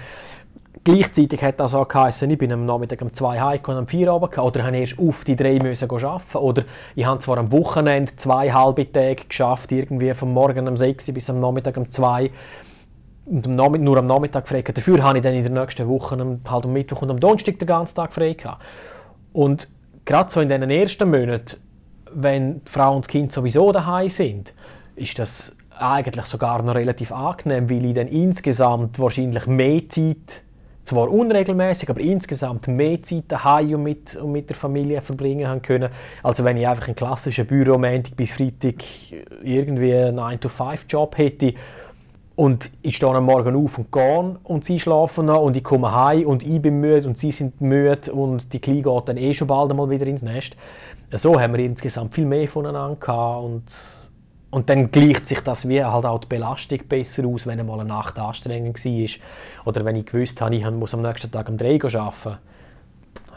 gleichzeitig 0.84 1.44
hat 1.44 1.60
das 1.60 1.76
auch 1.76 1.88
geheißen, 1.88 2.30
ich 2.30 2.40
bin 2.40 2.52
am 2.52 2.66
Nachmittag 2.66 3.04
um 3.04 3.14
2 3.14 3.40
heimgekommen 3.40 3.78
und 3.78 3.84
am 3.84 3.88
4 3.88 4.12
Abend 4.12 4.38
oder 4.38 4.64
habe 4.64 4.78
erst 4.78 4.98
auf 4.98 5.24
die 5.24 5.36
3 5.36 5.60
müssen 5.60 5.90
arbeiten. 5.92 6.38
Oder 6.40 6.64
ich 6.96 7.06
habe 7.06 7.20
zwar 7.20 7.38
am 7.38 7.52
Wochenende 7.52 8.16
zwei 8.16 8.52
halbe 8.52 8.92
Tage 8.92 9.28
geschafft, 9.30 9.72
irgendwie 9.72 10.12
vom 10.16 10.34
Morgen 10.34 10.68
um 10.68 10.76
6 10.76 11.14
bis 11.14 11.30
am 11.30 11.40
Nachmittag 11.40 11.78
um 11.78 11.92
2 11.92 12.32
und 13.26 13.46
nur 13.46 13.98
am 13.98 14.08
Nachmittag 14.08 14.48
frei. 14.48 14.64
Dafür 14.64 15.04
habe 15.04 15.20
ich 15.20 15.24
dann 15.24 15.36
in 15.36 15.44
der 15.44 15.52
nächsten 15.52 15.88
Woche 15.88 16.18
halt 16.50 16.66
am 16.66 16.74
Mittwoch 16.74 17.04
und 17.04 17.12
am 17.12 17.20
Donnerstag 17.20 17.60
den 17.60 17.68
ganzen 17.68 17.96
Tag 17.96 18.14
frei 18.14 18.34
gehabt. 18.34 18.64
Und 19.38 19.70
gerade 20.04 20.32
so 20.32 20.42
in 20.42 20.50
den 20.50 20.68
ersten 20.68 21.12
Monaten, 21.12 21.58
wenn 22.12 22.62
Frau 22.66 22.96
und 22.96 23.08
Kind 23.08 23.32
sowieso 23.32 23.72
daheim 23.72 24.10
sind, 24.10 24.56
ist 24.96 25.20
das 25.20 25.56
eigentlich 25.78 26.26
sogar 26.26 26.64
noch 26.64 26.74
relativ 26.74 27.12
angenehm, 27.12 27.70
weil 27.70 27.86
ich 27.86 27.94
dann 27.94 28.08
insgesamt 28.08 28.98
wahrscheinlich 28.98 29.46
mehr 29.46 29.88
Zeit, 29.90 30.42
zwar 30.84 31.12
unregelmäßig, 31.12 31.88
aber 31.88 32.02
insgesamt 32.02 32.68
mehr 32.68 33.00
Zeit 33.04 33.26
daheim 33.28 33.76
und 33.76 33.84
mit, 33.84 34.16
und 34.16 34.32
mit 34.32 34.50
der 34.50 34.56
Familie 34.56 35.04
verbringen 35.04 35.48
haben 35.48 35.62
können, 35.62 35.90
als 36.24 36.44
wenn 36.44 36.58
ich 36.58 36.68
einfach 36.68 36.88
einen 36.88 36.96
klassischen 36.96 37.46
Büro 37.46 37.80
bis 38.16 38.32
Freitag 38.32 38.84
irgendwie 39.44 39.94
einen 39.94 40.20
9-to-5-Job 40.20 41.16
hätte 41.16 41.54
und 42.38 42.70
ich 42.84 42.96
stehe 42.96 43.12
am 43.12 43.26
Morgen 43.26 43.56
auf 43.56 43.80
und 43.80 43.92
gehe 43.92 44.36
und 44.44 44.64
sie 44.64 44.80
schlafen 44.80 45.26
noch 45.26 45.42
und 45.42 45.58
ich 45.58 45.64
komme 45.64 45.92
heim 45.92 46.28
und 46.28 46.44
ich 46.44 46.62
bin 46.62 46.80
müde 46.80 47.08
und 47.08 47.18
sie 47.18 47.32
sind 47.32 47.60
müde 47.62 48.14
und 48.14 48.54
die 48.54 48.60
Kleine 48.60 48.84
geht 48.84 49.10
dann 49.10 49.18
eh 49.18 49.34
schon 49.34 49.48
bald 49.48 49.72
einmal 49.72 49.90
wieder 49.90 50.06
ins 50.06 50.22
Nest. 50.22 50.56
So 51.12 51.42
haben 51.42 51.54
wir 51.54 51.66
insgesamt 51.66 52.14
viel 52.14 52.28
mehr 52.28 52.48
voneinander 52.48 52.96
gehabt 52.96 53.44
und, 53.44 53.64
und 54.52 54.70
dann 54.70 54.92
gleicht 54.92 55.26
sich 55.26 55.42
das 55.42 55.68
wie 55.68 55.84
halt 55.84 56.06
auch 56.06 56.20
die 56.20 56.28
Belastung 56.28 56.78
besser 56.88 57.26
aus, 57.26 57.48
wenn 57.48 57.60
einmal 57.60 57.80
eine 57.80 57.90
Nacht 57.90 58.20
anstrengend 58.20 58.86
war 58.86 59.10
oder 59.66 59.84
wenn 59.84 59.96
ich 59.96 60.06
gewusst 60.06 60.40
habe, 60.40 60.56
ich 60.56 60.70
muss 60.70 60.94
am 60.94 61.02
nächsten 61.02 61.32
Tag 61.32 61.50
um 61.50 61.58
3 61.58 61.84
Uhr 61.84 61.96
arbeiten. 61.96 62.38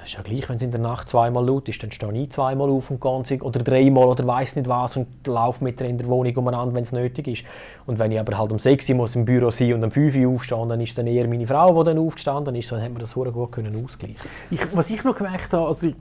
Ist 0.05 0.15
ja 0.15 0.23
gleich, 0.23 0.49
wenn 0.49 0.57
es 0.57 0.63
in 0.63 0.71
der 0.71 0.81
Nacht 0.81 1.09
zweimal 1.09 1.47
laut 1.47 1.69
ist, 1.69 1.83
dann 1.83 1.91
stehe 1.93 2.13
ich 2.13 2.31
zweimal 2.31 2.71
auf 2.71 2.91
und 2.91 3.27
sie- 3.27 3.41
oder 3.41 3.61
dreimal 3.61 4.07
oder 4.07 4.27
weiß 4.27 4.57
nicht 4.57 4.69
was 4.69 4.97
und 4.97 5.27
laufe 5.27 5.63
mit 5.63 5.81
in 5.81 5.99
der 5.99 6.09
Wohnung 6.09 6.35
umeinander, 6.37 6.75
wenn 6.75 6.83
es 6.83 6.93
nötig 6.93 7.29
ist. 7.29 7.45
Und 7.87 7.99
wenn 7.99 8.11
ich 8.11 8.19
aber 8.19 8.39
halt 8.39 8.53
um 8.53 8.59
6 8.59 8.89
Uhr 8.91 8.97
muss 8.97 9.15
im 9.15 9.25
Büro 9.25 9.51
sein 9.51 9.75
und 9.75 9.85
um 9.85 9.91
5 9.91 10.17
Uhr 10.17 10.35
aufstehen, 10.35 10.69
dann 10.69 10.81
ist 10.81 10.97
dann 10.97 11.07
eher 11.07 11.29
meine 11.29 11.47
Frau, 11.47 11.83
die 11.83 11.91
dann 11.91 11.99
aufgestanden 11.99 12.55
ist, 12.55 12.73
dann 12.73 12.83
hat 12.83 12.91
man 12.91 13.01
das 13.01 13.11
sehr 13.11 13.25
gut 13.25 13.53
können 13.53 13.85
ausgleichen. 13.85 14.17
Ich, 14.51 14.61
was 14.75 14.91
ich 14.91 15.05
noch 15.05 15.15
gemerkt 15.15 15.53
habe, 15.53 15.69
also 15.69 15.87
wie, 15.87 15.95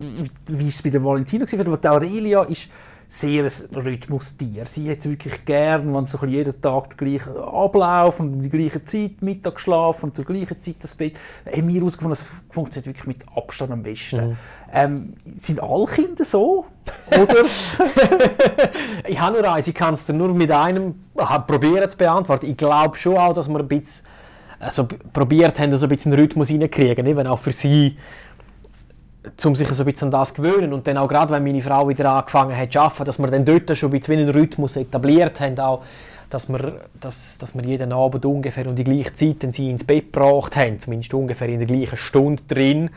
wie 0.48 0.68
es 0.68 0.82
bei 0.82 0.90
der 0.90 1.04
Valentina 1.04 1.46
war, 1.46 1.68
aber 1.68 1.78
die 1.78 1.88
Aurelia 1.88 2.44
ist 2.44 2.70
sehr 3.12 3.44
ein 3.44 3.76
Rhythmustier. 3.76 4.68
Sie 4.68 4.90
hat 4.90 5.00
es 5.00 5.10
wirklich 5.10 5.44
gern, 5.44 5.92
wenn 5.96 6.06
so 6.06 6.20
bisschen 6.20 6.30
jeden 6.30 6.62
Tag 6.62 6.96
der 6.96 7.08
gleiche 7.08 7.44
Ablauf 7.44 8.20
und 8.20 8.34
um 8.34 8.42
die 8.44 8.50
gleiche 8.50 8.84
Zeit, 8.86 9.24
Mittag 9.24 9.60
schlafen 9.60 10.06
und 10.06 10.16
zur 10.16 10.26
gleichen 10.26 10.62
Zeit 10.62 10.76
das 10.82 10.94
Bett. 10.94 11.18
Haben 11.52 11.68
wir 11.70 11.80
herausgefunden, 11.80 12.12
das 12.12 12.26
funktioniert 12.52 12.86
wirklich 12.86 13.08
mit 13.08 13.18
Abstand 13.36 13.72
am 13.72 13.82
besten. 13.82 14.38
Ähm, 14.72 15.16
sind 15.26 15.60
alle 15.60 15.88
Kinder 15.88 16.24
so? 16.24 16.68
Oder? 17.12 17.46
Ich 19.08 19.20
habe 19.20 19.42
nur 19.42 19.52
eins, 19.52 19.68
ich 19.68 19.74
kann 19.74 19.96
es 19.96 20.08
nur 20.08 20.32
mit 20.36 20.52
einem 20.52 20.94
probieren 21.48 21.90
zu 21.90 21.98
beantworten. 21.98 22.46
Ich 22.46 22.58
glaube 22.58 22.96
schon 22.96 23.18
auch, 23.18 23.34
dass 23.34 23.50
wir 23.50 23.60
ein 23.60 23.68
bisschen 23.68 24.06
also, 24.60 24.88
probiert 25.14 25.60
haben, 25.60 25.76
so 25.76 25.86
ein 25.86 25.90
bisschen 25.90 26.12
einen 26.12 26.22
Rhythmus 26.22 26.52
reinzukriegen, 26.52 27.06
eben 27.06 27.26
auch 27.26 27.40
für 27.40 27.54
sie, 27.54 27.98
um 29.44 29.56
sich 29.56 29.68
so 29.70 29.84
ein 29.84 29.92
bisschen 29.92 30.08
an 30.08 30.12
das 30.12 30.34
zu 30.34 30.42
gewöhnen. 30.42 30.74
Und 30.74 30.88
dann 30.88 30.98
auch 30.98 31.08
gerade, 31.08 31.34
wenn 31.34 31.44
meine 31.44 31.62
Frau 31.62 31.88
wieder 31.88 32.12
angefangen 32.12 32.56
hat 32.56 32.72
zu 32.74 32.80
arbeiten, 32.80 33.06
dass 33.06 33.20
wir 33.20 33.28
dann 33.28 33.46
dort 33.46 33.78
schon 33.78 33.90
ein 33.90 34.00
bisschen 34.00 34.20
einen 34.20 34.30
Rhythmus 34.30 34.76
etabliert 34.76 35.40
haben, 35.42 35.60
auch, 35.60 35.84
dass 36.30 36.48
wir, 36.50 36.82
dass, 37.00 37.38
dass 37.40 37.56
wir 37.56 37.64
jeden 37.64 37.92
Abend 37.92 38.26
ungefähr 38.26 38.68
um 38.68 38.76
die 38.76 38.84
gleiche 38.84 39.14
Zeit 39.14 39.44
dann 39.44 39.52
sie 39.52 39.70
ins 39.70 39.84
Bett 39.84 40.14
gebracht 40.14 40.56
haben, 40.56 40.80
zumindest 40.80 41.14
ungefähr 41.14 41.50
in 41.50 41.60
der 41.60 41.68
gleichen 41.68 41.98
Stunde 41.98 42.44
drin, 42.48 42.92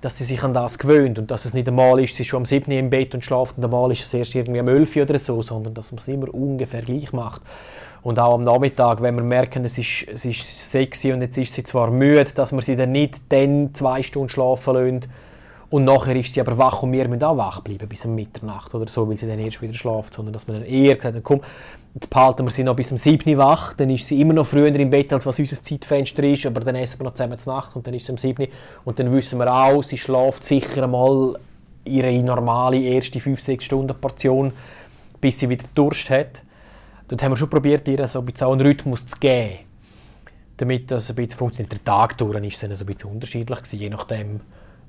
dass 0.00 0.18
sie 0.18 0.24
sich 0.24 0.42
an 0.42 0.52
das 0.52 0.78
gewöhnt 0.78 1.18
und 1.18 1.30
dass 1.30 1.44
es 1.44 1.54
nicht 1.54 1.66
einmal 1.68 2.00
ist, 2.00 2.16
sie 2.16 2.22
ist 2.22 2.28
schon 2.28 2.38
am 2.38 2.44
7. 2.44 2.70
Uhr 2.70 2.78
im 2.78 2.90
Bett 2.90 3.14
und 3.14 3.24
schlaft 3.24 3.56
und 3.56 3.64
einmal 3.64 3.90
ist 3.92 4.02
es 4.02 4.12
erst 4.12 4.34
irgendwie 4.34 4.60
am 4.60 4.68
11 4.68 4.96
Uhr 4.96 5.02
oder 5.02 5.18
so, 5.18 5.42
sondern 5.42 5.74
dass 5.74 5.92
man 5.92 5.98
es 5.98 6.08
immer 6.08 6.32
ungefähr 6.34 6.82
gleich 6.82 7.12
macht. 7.12 7.42
Und 8.02 8.20
auch 8.20 8.34
am 8.34 8.42
Nachmittag, 8.42 9.02
wenn 9.02 9.16
wir 9.16 9.24
merken, 9.24 9.64
es 9.64 9.78
ist, 9.78 10.06
es 10.12 10.24
ist 10.24 10.70
sexy 10.70 11.12
und 11.12 11.22
jetzt 11.22 11.38
ist 11.38 11.54
sie 11.54 11.64
zwar 11.64 11.90
müde, 11.90 12.30
dass 12.34 12.52
wir 12.52 12.62
sie 12.62 12.76
dann 12.76 12.92
nicht 12.92 13.20
dann 13.30 13.74
zwei 13.74 14.02
Stunden 14.02 14.28
schlafen 14.28 14.74
lassen 14.74 15.00
Und 15.68 15.84
nachher 15.84 16.14
ist 16.14 16.32
sie 16.32 16.40
aber 16.40 16.56
wach 16.58 16.82
und 16.82 16.92
wir 16.92 17.08
müssen 17.08 17.24
auch 17.24 17.36
wach 17.36 17.60
bleiben 17.60 17.88
bis 17.88 18.04
um 18.04 18.14
Mitternacht 18.14 18.74
oder 18.74 18.86
so, 18.86 19.08
weil 19.08 19.16
sie 19.16 19.26
dann 19.26 19.38
erst 19.38 19.60
wieder 19.60 19.74
schlaft. 19.74 20.14
Sondern 20.14 20.32
dass 20.32 20.46
man 20.46 20.60
dann 20.60 20.68
eher 20.68 20.94
gesagt 20.94 21.16
hat, 21.16 21.24
komm, 21.24 21.40
jetzt 21.94 22.10
behalten 22.10 22.44
wir 22.44 22.50
sie 22.50 22.62
noch 22.62 22.76
bis 22.76 22.92
um 22.92 22.98
7 22.98 23.28
Uhr 23.30 23.38
wach, 23.38 23.72
dann 23.72 23.90
ist 23.90 24.06
sie 24.06 24.20
immer 24.20 24.34
noch 24.34 24.46
früher 24.46 24.66
im 24.74 24.90
Bett, 24.90 25.12
als 25.12 25.24
was 25.26 25.38
unser 25.38 25.60
Zeitfenster 25.62 26.22
ist, 26.24 26.46
aber 26.46 26.60
dann 26.60 26.76
essen 26.76 27.00
wir 27.00 27.04
noch 27.04 27.14
zusammen 27.14 27.38
zur 27.38 27.54
Nacht 27.54 27.74
und 27.74 27.86
dann 27.86 27.94
ist 27.94 28.06
sie 28.06 28.12
um 28.12 28.18
7 28.18 28.42
Uhr. 28.42 28.48
Und 28.84 28.98
dann 28.98 29.12
wissen 29.12 29.38
wir 29.38 29.52
auch, 29.52 29.82
sie 29.82 29.98
schläft 29.98 30.44
sicher 30.44 30.84
einmal 30.84 31.38
ihre 31.84 32.12
normale 32.22 32.78
erste 32.78 33.18
5-6 33.18 33.62
Stunden 33.62 33.98
Portion, 33.98 34.52
bis 35.20 35.38
sie 35.38 35.48
wieder 35.48 35.64
Durst 35.74 36.10
hat. 36.10 36.42
Dort 37.08 37.22
haben 37.22 37.32
wir 37.32 37.36
schon 37.36 37.50
probiert, 37.50 37.88
ihr 37.88 38.06
so 38.06 38.18
ein 38.18 38.26
bisschen 38.26 38.48
einen 38.48 38.60
Rhythmus 38.60 39.06
zu 39.06 39.18
geben, 39.18 39.60
damit 40.58 40.90
das 40.90 41.08
ein 41.08 41.16
bisschen 41.16 41.38
funktioniert. 41.38 41.72
Der 41.72 41.84
Tag 41.84 42.18
durch 42.18 42.44
ist 42.44 42.62
dann 42.62 42.74
so 42.76 42.84
ein 42.84 42.86
bisschen 42.86 43.10
unterschiedlich 43.10 43.58
je 43.72 43.88
nachdem, 43.88 44.40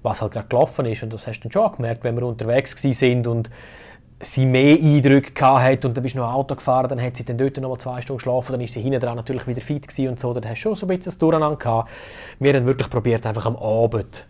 was 0.03 0.21
halt 0.21 0.33
gerade 0.33 0.47
gelaufen 0.47 0.85
ist. 0.85 1.03
Und 1.03 1.13
das 1.13 1.27
hast 1.27 1.39
du 1.39 1.43
dann 1.43 1.51
schon 1.51 1.71
gemerkt, 1.75 2.03
wenn 2.03 2.15
wir 2.15 2.25
unterwegs 2.25 2.71
sind 2.81 3.27
und 3.27 3.49
sie 4.19 4.45
mehr 4.45 4.77
Eindrücke 4.77 5.45
hat 5.45 5.85
und 5.85 5.95
dann 5.95 6.01
bist 6.01 6.15
du 6.15 6.19
noch 6.19 6.33
Auto 6.33 6.55
gefahren, 6.55 6.89
dann 6.89 7.01
hat 7.01 7.15
sie 7.15 7.23
dann 7.23 7.37
dort 7.37 7.57
noch 7.57 7.69
mal 7.69 7.77
zwei 7.77 8.01
Stunden 8.01 8.17
geschlafen, 8.17 8.53
dann 8.53 8.61
ist 8.61 8.73
sie 8.73 8.81
hinten 8.81 8.99
dran 8.99 9.15
natürlich 9.15 9.45
wieder 9.45 9.61
fit 9.61 9.87
gewesen 9.87 10.09
und 10.09 10.19
so, 10.19 10.33
dann 10.33 10.43
hast 10.43 10.59
du 10.59 10.61
schon 10.69 10.75
so 10.75 10.85
ein 10.85 10.89
bisschen 10.89 11.11
das 11.11 11.17
Durcheinander 11.19 11.57
gehabt. 11.57 11.89
Wir 12.39 12.53
haben 12.53 12.65
wirklich 12.65 12.89
probiert, 12.89 13.25
einfach 13.27 13.45
am 13.45 13.55
Abend 13.57 14.25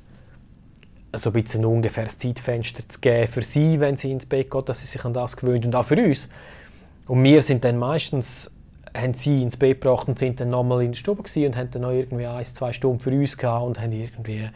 so 1.13 1.29
ein 1.29 1.33
bisschen 1.41 1.61
ein 1.61 1.65
ungefähres 1.65 2.17
Zeitfenster 2.17 2.87
zu 2.87 2.99
geben 2.99 3.27
für 3.27 3.41
sie, 3.41 3.79
wenn 3.79 3.95
sie 3.95 4.11
ins 4.11 4.25
Bett 4.25 4.51
geht, 4.51 4.67
dass 4.67 4.81
sie 4.81 4.87
sich 4.87 5.03
an 5.05 5.13
das 5.13 5.37
gewöhnt 5.37 5.65
und 5.65 5.73
auch 5.73 5.85
für 5.85 5.95
uns. 5.95 6.27
Und 7.07 7.23
wir 7.23 7.41
sind 7.41 7.63
dann 7.63 7.77
meistens 7.77 8.51
haben 8.95 9.13
sie 9.13 9.41
ins 9.41 9.57
Bett 9.57 9.81
gebracht 9.81 10.07
und 10.07 10.19
sind 10.19 10.39
dann 10.39 10.49
nochmal 10.49 10.83
in 10.83 10.91
der 10.91 10.97
Stube 10.97 11.21
und 11.21 11.57
haben 11.57 11.71
dann 11.71 11.81
noch 11.81 11.91
irgendwie 11.91 12.25
ein, 12.25 12.43
zwei 12.43 12.73
Stunden 12.73 12.99
für 12.99 13.11
uns 13.11 13.37
gehabt 13.37 13.65
und 13.65 13.79
haben 13.79 13.91
irgendwie 13.91 14.49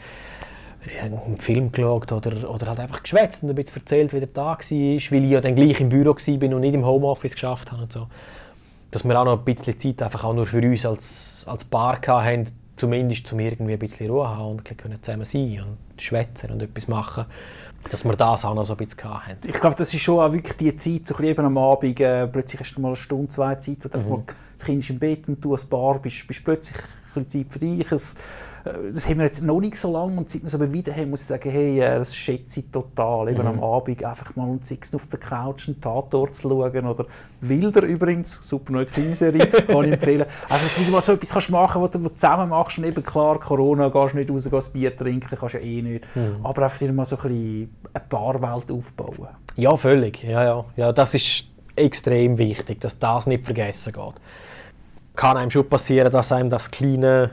einen 1.01 1.37
Film 1.37 1.71
geschaut 1.71 2.11
oder, 2.11 2.49
oder 2.49 2.67
halt 2.67 2.79
einfach 2.79 3.03
geschwätzt 3.03 3.43
und 3.43 3.49
ein 3.49 3.55
bisschen 3.55 3.77
erzählt, 3.77 4.13
wie 4.13 4.19
der 4.19 4.33
Tag 4.33 4.59
war, 4.59 4.77
weil 4.77 5.23
ich 5.23 5.29
ja 5.29 5.41
dann 5.41 5.55
gleich 5.55 5.79
im 5.79 5.89
Büro 5.89 6.15
war 6.15 6.55
und 6.55 6.61
nicht 6.61 6.73
im 6.73 6.85
Homeoffice 6.85 7.33
geschafft 7.33 7.71
habe 7.71 7.83
und 7.83 7.93
so. 7.93 8.07
Dass 8.89 9.03
wir 9.03 9.19
auch 9.19 9.25
noch 9.25 9.39
ein 9.39 9.45
bisschen 9.45 9.77
Zeit 9.77 10.01
einfach 10.01 10.23
auch 10.23 10.33
nur 10.33 10.45
für 10.45 10.61
uns 10.61 10.85
als, 10.85 11.45
als 11.47 11.63
Paar 11.63 12.01
hatten, 12.01 12.47
zumindest 12.75 13.31
um 13.31 13.39
irgendwie 13.39 13.73
ein 13.73 13.79
bisschen 13.79 14.09
Ruhe 14.09 14.27
haben 14.27 14.51
und 14.51 14.65
können 14.65 15.01
zusammen 15.01 15.23
sein 15.23 15.61
und 15.61 16.01
schwätzen 16.01 16.51
und 16.51 16.61
etwas 16.61 16.87
machen 16.87 17.25
dass 17.89 18.05
wir 18.05 18.15
das 18.15 18.45
auch 18.45 18.53
noch 18.53 18.65
so 18.65 18.73
ein 18.73 18.77
bisschen 18.77 19.03
hatten. 19.03 19.47
Ich 19.47 19.53
glaube, 19.53 19.75
das 19.75 19.93
ist 19.93 20.01
schon 20.01 20.19
auch 20.19 20.31
wirklich 20.31 20.55
die 20.57 20.75
Zeit, 20.75 21.07
so 21.07 21.19
eben 21.19 21.45
am 21.45 21.57
Abend, 21.57 21.99
äh, 21.99 22.27
plötzlich 22.27 22.61
hast 22.61 22.75
du 22.75 22.81
mal 22.81 22.89
eine 22.89 22.95
Stunde, 22.95 23.29
zwei 23.29 23.55
Zeit, 23.55 23.77
wo 23.91 23.97
mhm. 23.97 24.09
mal, 24.09 24.23
das 24.55 24.65
Kind 24.65 24.83
ist 24.83 24.89
im 24.89 24.99
Bett 24.99 25.27
und 25.27 25.43
du 25.43 25.53
als 25.53 25.65
Paar 25.65 25.99
bist, 25.99 26.27
bist 26.27 26.43
plötzlich 26.43 26.77
für 27.13 27.60
dich. 27.60 27.91
Äh, 28.63 28.93
das 28.93 29.08
haben 29.08 29.17
wir 29.17 29.26
jetzt 29.26 29.41
noch 29.41 29.60
nicht 29.60 29.76
so 29.76 29.91
lange 29.91 30.17
und 30.17 30.30
seit 30.30 30.41
wir 30.41 30.47
es 30.47 30.56
aber 30.56 30.71
wieder 30.71 30.95
haben, 30.95 31.10
muss 31.10 31.21
ich 31.21 31.28
sagen, 31.28 31.50
hey, 31.50 31.80
äh, 31.80 31.97
das 31.97 32.15
schätze 32.15 32.62
ich 32.62 32.67
total. 32.71 33.30
Eben 33.30 33.41
mhm. 33.41 33.47
am 33.47 33.63
Abend 33.63 34.04
einfach 34.04 34.36
mal 34.36 34.47
und 34.47 34.65
sechs 34.65 34.93
auf 34.93 35.08
der 35.08 35.19
Couch 35.19 35.67
einen 35.67 35.82
Tatort 35.82 36.36
zu 36.36 36.43
schauen 36.43 36.86
oder 36.86 37.06
Wilder 37.41 37.84
übrigens, 37.84 38.39
super 38.41 38.74
neue 38.74 38.86
Krimiserie, 38.86 39.47
kann 39.67 39.86
ich 39.86 39.91
empfehlen. 39.93 40.26
Also, 40.50 40.63
dass 40.63 40.86
du 40.86 40.91
mal 40.91 41.02
so 41.02 41.13
etwas 41.13 41.30
kannst 41.30 41.50
machen 41.50 41.82
was 41.82 41.91
du, 41.91 42.10
zusammen 42.10 42.50
machst 42.50 42.78
und 42.78 42.86
eben 42.86 43.04
klar, 43.04 43.39
Corona, 43.39 43.89
gehst 43.89 44.15
nicht 44.15 44.30
raus, 44.30 44.50
gehst 44.50 44.74
Bier 44.74 44.95
trinken, 44.95 45.38
kannst 45.38 45.56
ja 45.56 45.60
eh 45.60 45.82
nicht. 45.82 46.06
Mhm. 46.15 46.38
Aber 46.43 46.63
einfach 46.63 46.82
mal 46.91 47.06
so 47.06 47.17
ein 47.17 47.21
bisschen 47.21 47.76
eine 47.93 48.04
Paarwelt 48.10 48.71
aufbauen. 48.71 49.30
Ja, 49.56 49.76
völlig. 49.76 50.24
Ja, 50.24 50.43
ja. 50.43 50.65
ja, 50.76 50.93
das 50.93 51.13
ist 51.15 51.45
extrem 51.76 52.38
wichtig, 52.38 52.80
dass 52.80 53.00
das 53.00 53.28
nicht 53.28 53.45
vergessen 53.45 53.93
geht. 53.93 54.13
Kann 55.15 55.38
einem 55.38 55.52
schon 55.52 55.67
passieren, 55.67 56.12
dass 56.12 56.32
einem 56.32 56.50
das 56.50 56.71
kleine 56.71 57.32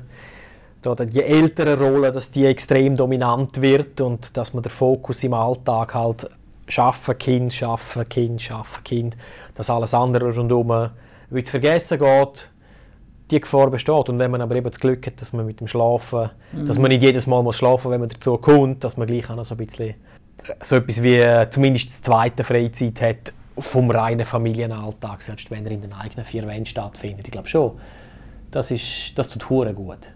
oder 0.86 1.06
die 1.06 1.22
ältere 1.22 1.78
Rolle, 1.78 2.12
dass 2.12 2.30
die 2.30 2.46
extrem 2.46 2.96
dominant 2.96 3.60
wird 3.60 4.00
und 4.00 4.36
dass 4.36 4.54
man 4.54 4.62
den 4.62 4.70
Fokus 4.70 5.24
im 5.24 5.34
Alltag 5.34 5.94
halt 5.94 6.30
schaffen, 6.68 7.18
Kind, 7.18 7.52
schaffen, 7.52 8.08
Kind, 8.08 8.40
schaffen, 8.42 8.84
Kind, 8.84 9.16
dass 9.54 9.70
alles 9.70 9.94
andere 9.94 10.34
rundherum 10.34 10.90
wie 11.30 11.42
zu 11.42 11.50
vergessen 11.50 11.98
geht, 11.98 12.48
die 13.30 13.40
Gefahr 13.40 13.70
besteht. 13.70 14.08
Und 14.08 14.18
wenn 14.18 14.30
man 14.30 14.40
aber 14.40 14.56
eben 14.56 14.70
das 14.70 14.80
Glück 14.80 15.06
hat, 15.06 15.20
dass 15.20 15.32
man 15.32 15.46
mit 15.46 15.60
dem 15.60 15.66
Schlafen, 15.66 16.30
mhm. 16.52 16.66
dass 16.66 16.78
man 16.78 16.90
nicht 16.90 17.02
jedes 17.02 17.26
Mal 17.26 17.42
muss 17.42 17.56
schlafen, 17.56 17.90
wenn 17.90 18.00
man 18.00 18.08
dazu 18.08 18.38
kommt, 18.38 18.84
dass 18.84 18.96
man 18.96 19.06
gleich 19.06 19.28
auch 19.28 19.36
noch 19.36 19.44
so 19.44 19.54
ein 19.54 19.58
bisschen 19.58 19.94
so 20.62 20.76
etwas 20.76 21.02
wie 21.02 21.16
äh, 21.16 21.50
zumindest 21.50 21.88
die 21.88 22.02
zweite 22.02 22.44
Freizeit 22.44 23.00
hat 23.02 23.32
vom 23.58 23.90
reinen 23.90 24.26
Familienalltag, 24.26 25.22
selbst 25.22 25.50
wenn 25.50 25.64
er 25.66 25.72
in 25.72 25.82
den 25.82 25.92
eigenen 25.92 26.24
vier 26.24 26.46
Wänden 26.46 26.66
stattfindet. 26.66 27.26
Ich 27.26 27.32
glaube 27.32 27.48
schon, 27.48 27.78
das, 28.50 28.70
ist, 28.70 29.18
das 29.18 29.28
tut 29.28 29.50
hure 29.50 29.74
gut 29.74 30.14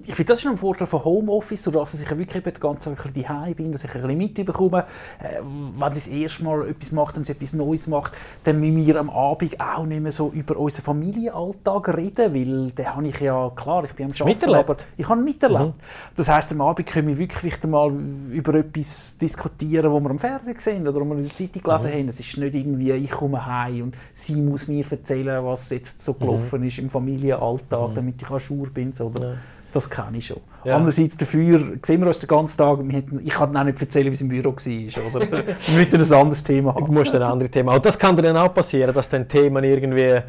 ich 0.00 0.14
finde, 0.14 0.32
das 0.32 0.40
ist 0.40 0.46
ein 0.46 0.56
Vorteil 0.56 0.86
von 0.86 1.04
Homeoffice, 1.04 1.62
dass 1.62 1.94
ich 1.94 2.18
wirklich 2.18 2.42
die 2.42 2.60
ganze 2.60 2.94
Zeit 2.94 3.06
ein 3.06 3.12
bisschen 3.12 3.54
bin, 3.54 3.72
dass 3.72 3.84
ich 3.84 3.94
ein 3.94 4.02
bisschen 4.02 4.18
mitbekomme. 4.18 4.84
Äh, 5.20 5.40
wenn 5.40 5.94
sie 5.94 6.00
das 6.00 6.06
erste 6.08 6.44
Mal 6.44 6.68
etwas 6.68 6.92
macht 6.92 7.16
und 7.16 7.24
sie 7.24 7.32
etwas 7.32 7.52
Neues 7.52 7.86
macht, 7.86 8.12
dann 8.42 8.58
müssen 8.58 8.84
wir 8.84 8.96
am 8.96 9.08
Abend 9.08 9.58
auch 9.60 9.86
nicht 9.86 10.02
mehr 10.02 10.12
so 10.12 10.30
über 10.30 10.56
unseren 10.56 10.84
Familienalltag 10.84 11.96
reden, 11.96 12.34
weil 12.34 12.70
den 12.72 12.94
habe 12.94 13.06
ich 13.06 13.20
ja, 13.20 13.50
klar, 13.54 13.84
ich 13.84 13.92
bin 13.94 14.06
am 14.06 14.12
Arbeiten, 14.20 14.54
aber 14.54 14.76
ich 14.96 15.08
habe 15.08 15.20
miterlebt. 15.22 15.64
Mhm. 15.64 15.74
Das 16.16 16.28
heisst, 16.28 16.52
am 16.52 16.60
Abend 16.60 16.86
können 16.86 17.08
wir 17.08 17.18
wirklich 17.18 17.62
mal 17.62 17.92
über 18.30 18.54
etwas 18.56 19.16
diskutieren, 19.16 19.90
wo 19.92 20.00
wir 20.00 20.10
am 20.10 20.18
Fernsehen 20.18 20.58
sehen 20.58 20.88
oder 20.88 21.00
wo 21.00 21.04
wir 21.04 21.16
in 21.18 21.28
der 21.28 21.34
Zeitung 21.34 21.62
gelesen 21.62 21.90
mhm. 21.90 21.94
haben. 21.94 22.08
Es 22.08 22.20
ist 22.20 22.36
nicht 22.36 22.54
irgendwie, 22.54 22.92
ich 22.92 23.10
komme 23.10 23.46
heim 23.46 23.82
und 23.84 23.96
sie 24.12 24.34
muss 24.34 24.66
mir 24.66 24.84
erzählen, 24.90 25.44
was 25.44 25.70
jetzt 25.70 26.02
so 26.02 26.12
mhm. 26.12 26.18
gelaufen 26.18 26.60
mhm. 26.60 26.66
ist 26.66 26.78
im 26.78 26.90
Familienalltag, 26.90 27.90
mhm. 27.90 27.94
damit 27.94 28.20
ich 28.20 28.30
an 28.30 28.40
Schur 28.40 28.68
bin. 28.68 28.92
Oder? 29.00 29.28
Ja. 29.30 29.34
Das 29.74 29.90
kenne 29.90 30.18
ich 30.18 30.26
schon. 30.26 30.40
Ja. 30.62 30.76
Andererseits 30.76 31.16
dafür 31.16 31.76
sehen 31.82 32.00
wir 32.00 32.06
uns 32.06 32.20
den 32.20 32.28
ganzen 32.28 32.56
Tag. 32.56 32.78
Ich 33.24 33.30
kann 33.32 33.56
auch 33.56 33.64
nicht 33.64 33.80
erzählen, 33.80 34.06
wie 34.06 34.14
es 34.14 34.20
im 34.20 34.28
Büro 34.28 34.54
war. 34.54 35.16
Oder? 35.16 35.46
wir 35.46 35.76
müssen 35.76 36.00
ein 36.00 36.20
anderes 36.20 36.44
Thema 36.44 36.74
haben. 36.74 36.86
Du 36.86 36.92
musst 36.92 37.12
ein 37.12 37.22
anderes 37.22 37.50
Thema 37.50 37.74
Und 37.74 37.84
das 37.84 37.98
kann 37.98 38.14
dir 38.14 38.22
dann 38.22 38.36
auch 38.36 38.54
passieren, 38.54 38.94
dass 38.94 39.08
dann 39.08 39.26
Themen 39.26 39.64
irgendwie, 39.64 40.20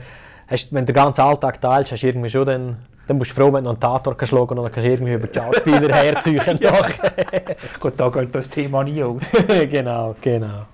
hast, 0.48 0.74
wenn 0.74 0.84
du 0.84 0.92
den 0.92 0.96
ganzen 0.96 1.22
Alltag 1.22 1.62
teilst, 1.62 1.92
hast 1.92 2.02
du 2.02 2.08
irgendwie 2.08 2.30
schon 2.30 2.46
dann 2.46 2.78
dann 3.08 3.20
bist 3.20 3.32
du 3.32 3.36
froh, 3.36 3.54
wenn 3.54 3.64
du 3.64 3.70
noch 3.70 3.74
einen 3.74 3.80
Tator 3.80 4.18
kannst 4.18 4.32
schauen 4.32 4.50
und 4.50 4.56
dann 4.56 4.72
kannst 4.72 4.88
du 4.88 4.90
irgendwie 4.90 5.14
über 5.14 5.28
die 5.28 5.38
Schauspieler 5.38 5.94
herziehen. 5.94 6.58
ja. 6.60 6.74
Gut, 7.80 7.94
da 7.98 8.10
geht 8.10 8.34
das 8.34 8.50
Thema 8.50 8.84
nie 8.84 9.04
aus. 9.04 9.22
genau, 9.70 10.16
genau. 10.20 10.66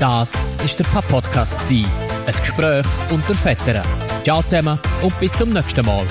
Das 0.00 0.50
war 0.58 0.76
der 0.78 0.84
Papp-Podcast. 0.84 1.70
Ein 1.70 1.86
Gespräch 2.26 2.86
unter 3.10 3.34
Vettern. 3.34 4.09
Ciao 4.22 4.42
zusammen 4.42 4.78
und 5.02 5.18
bis 5.18 5.32
zum 5.32 5.50
nächsten 5.50 5.84
Mal. 5.86 6.06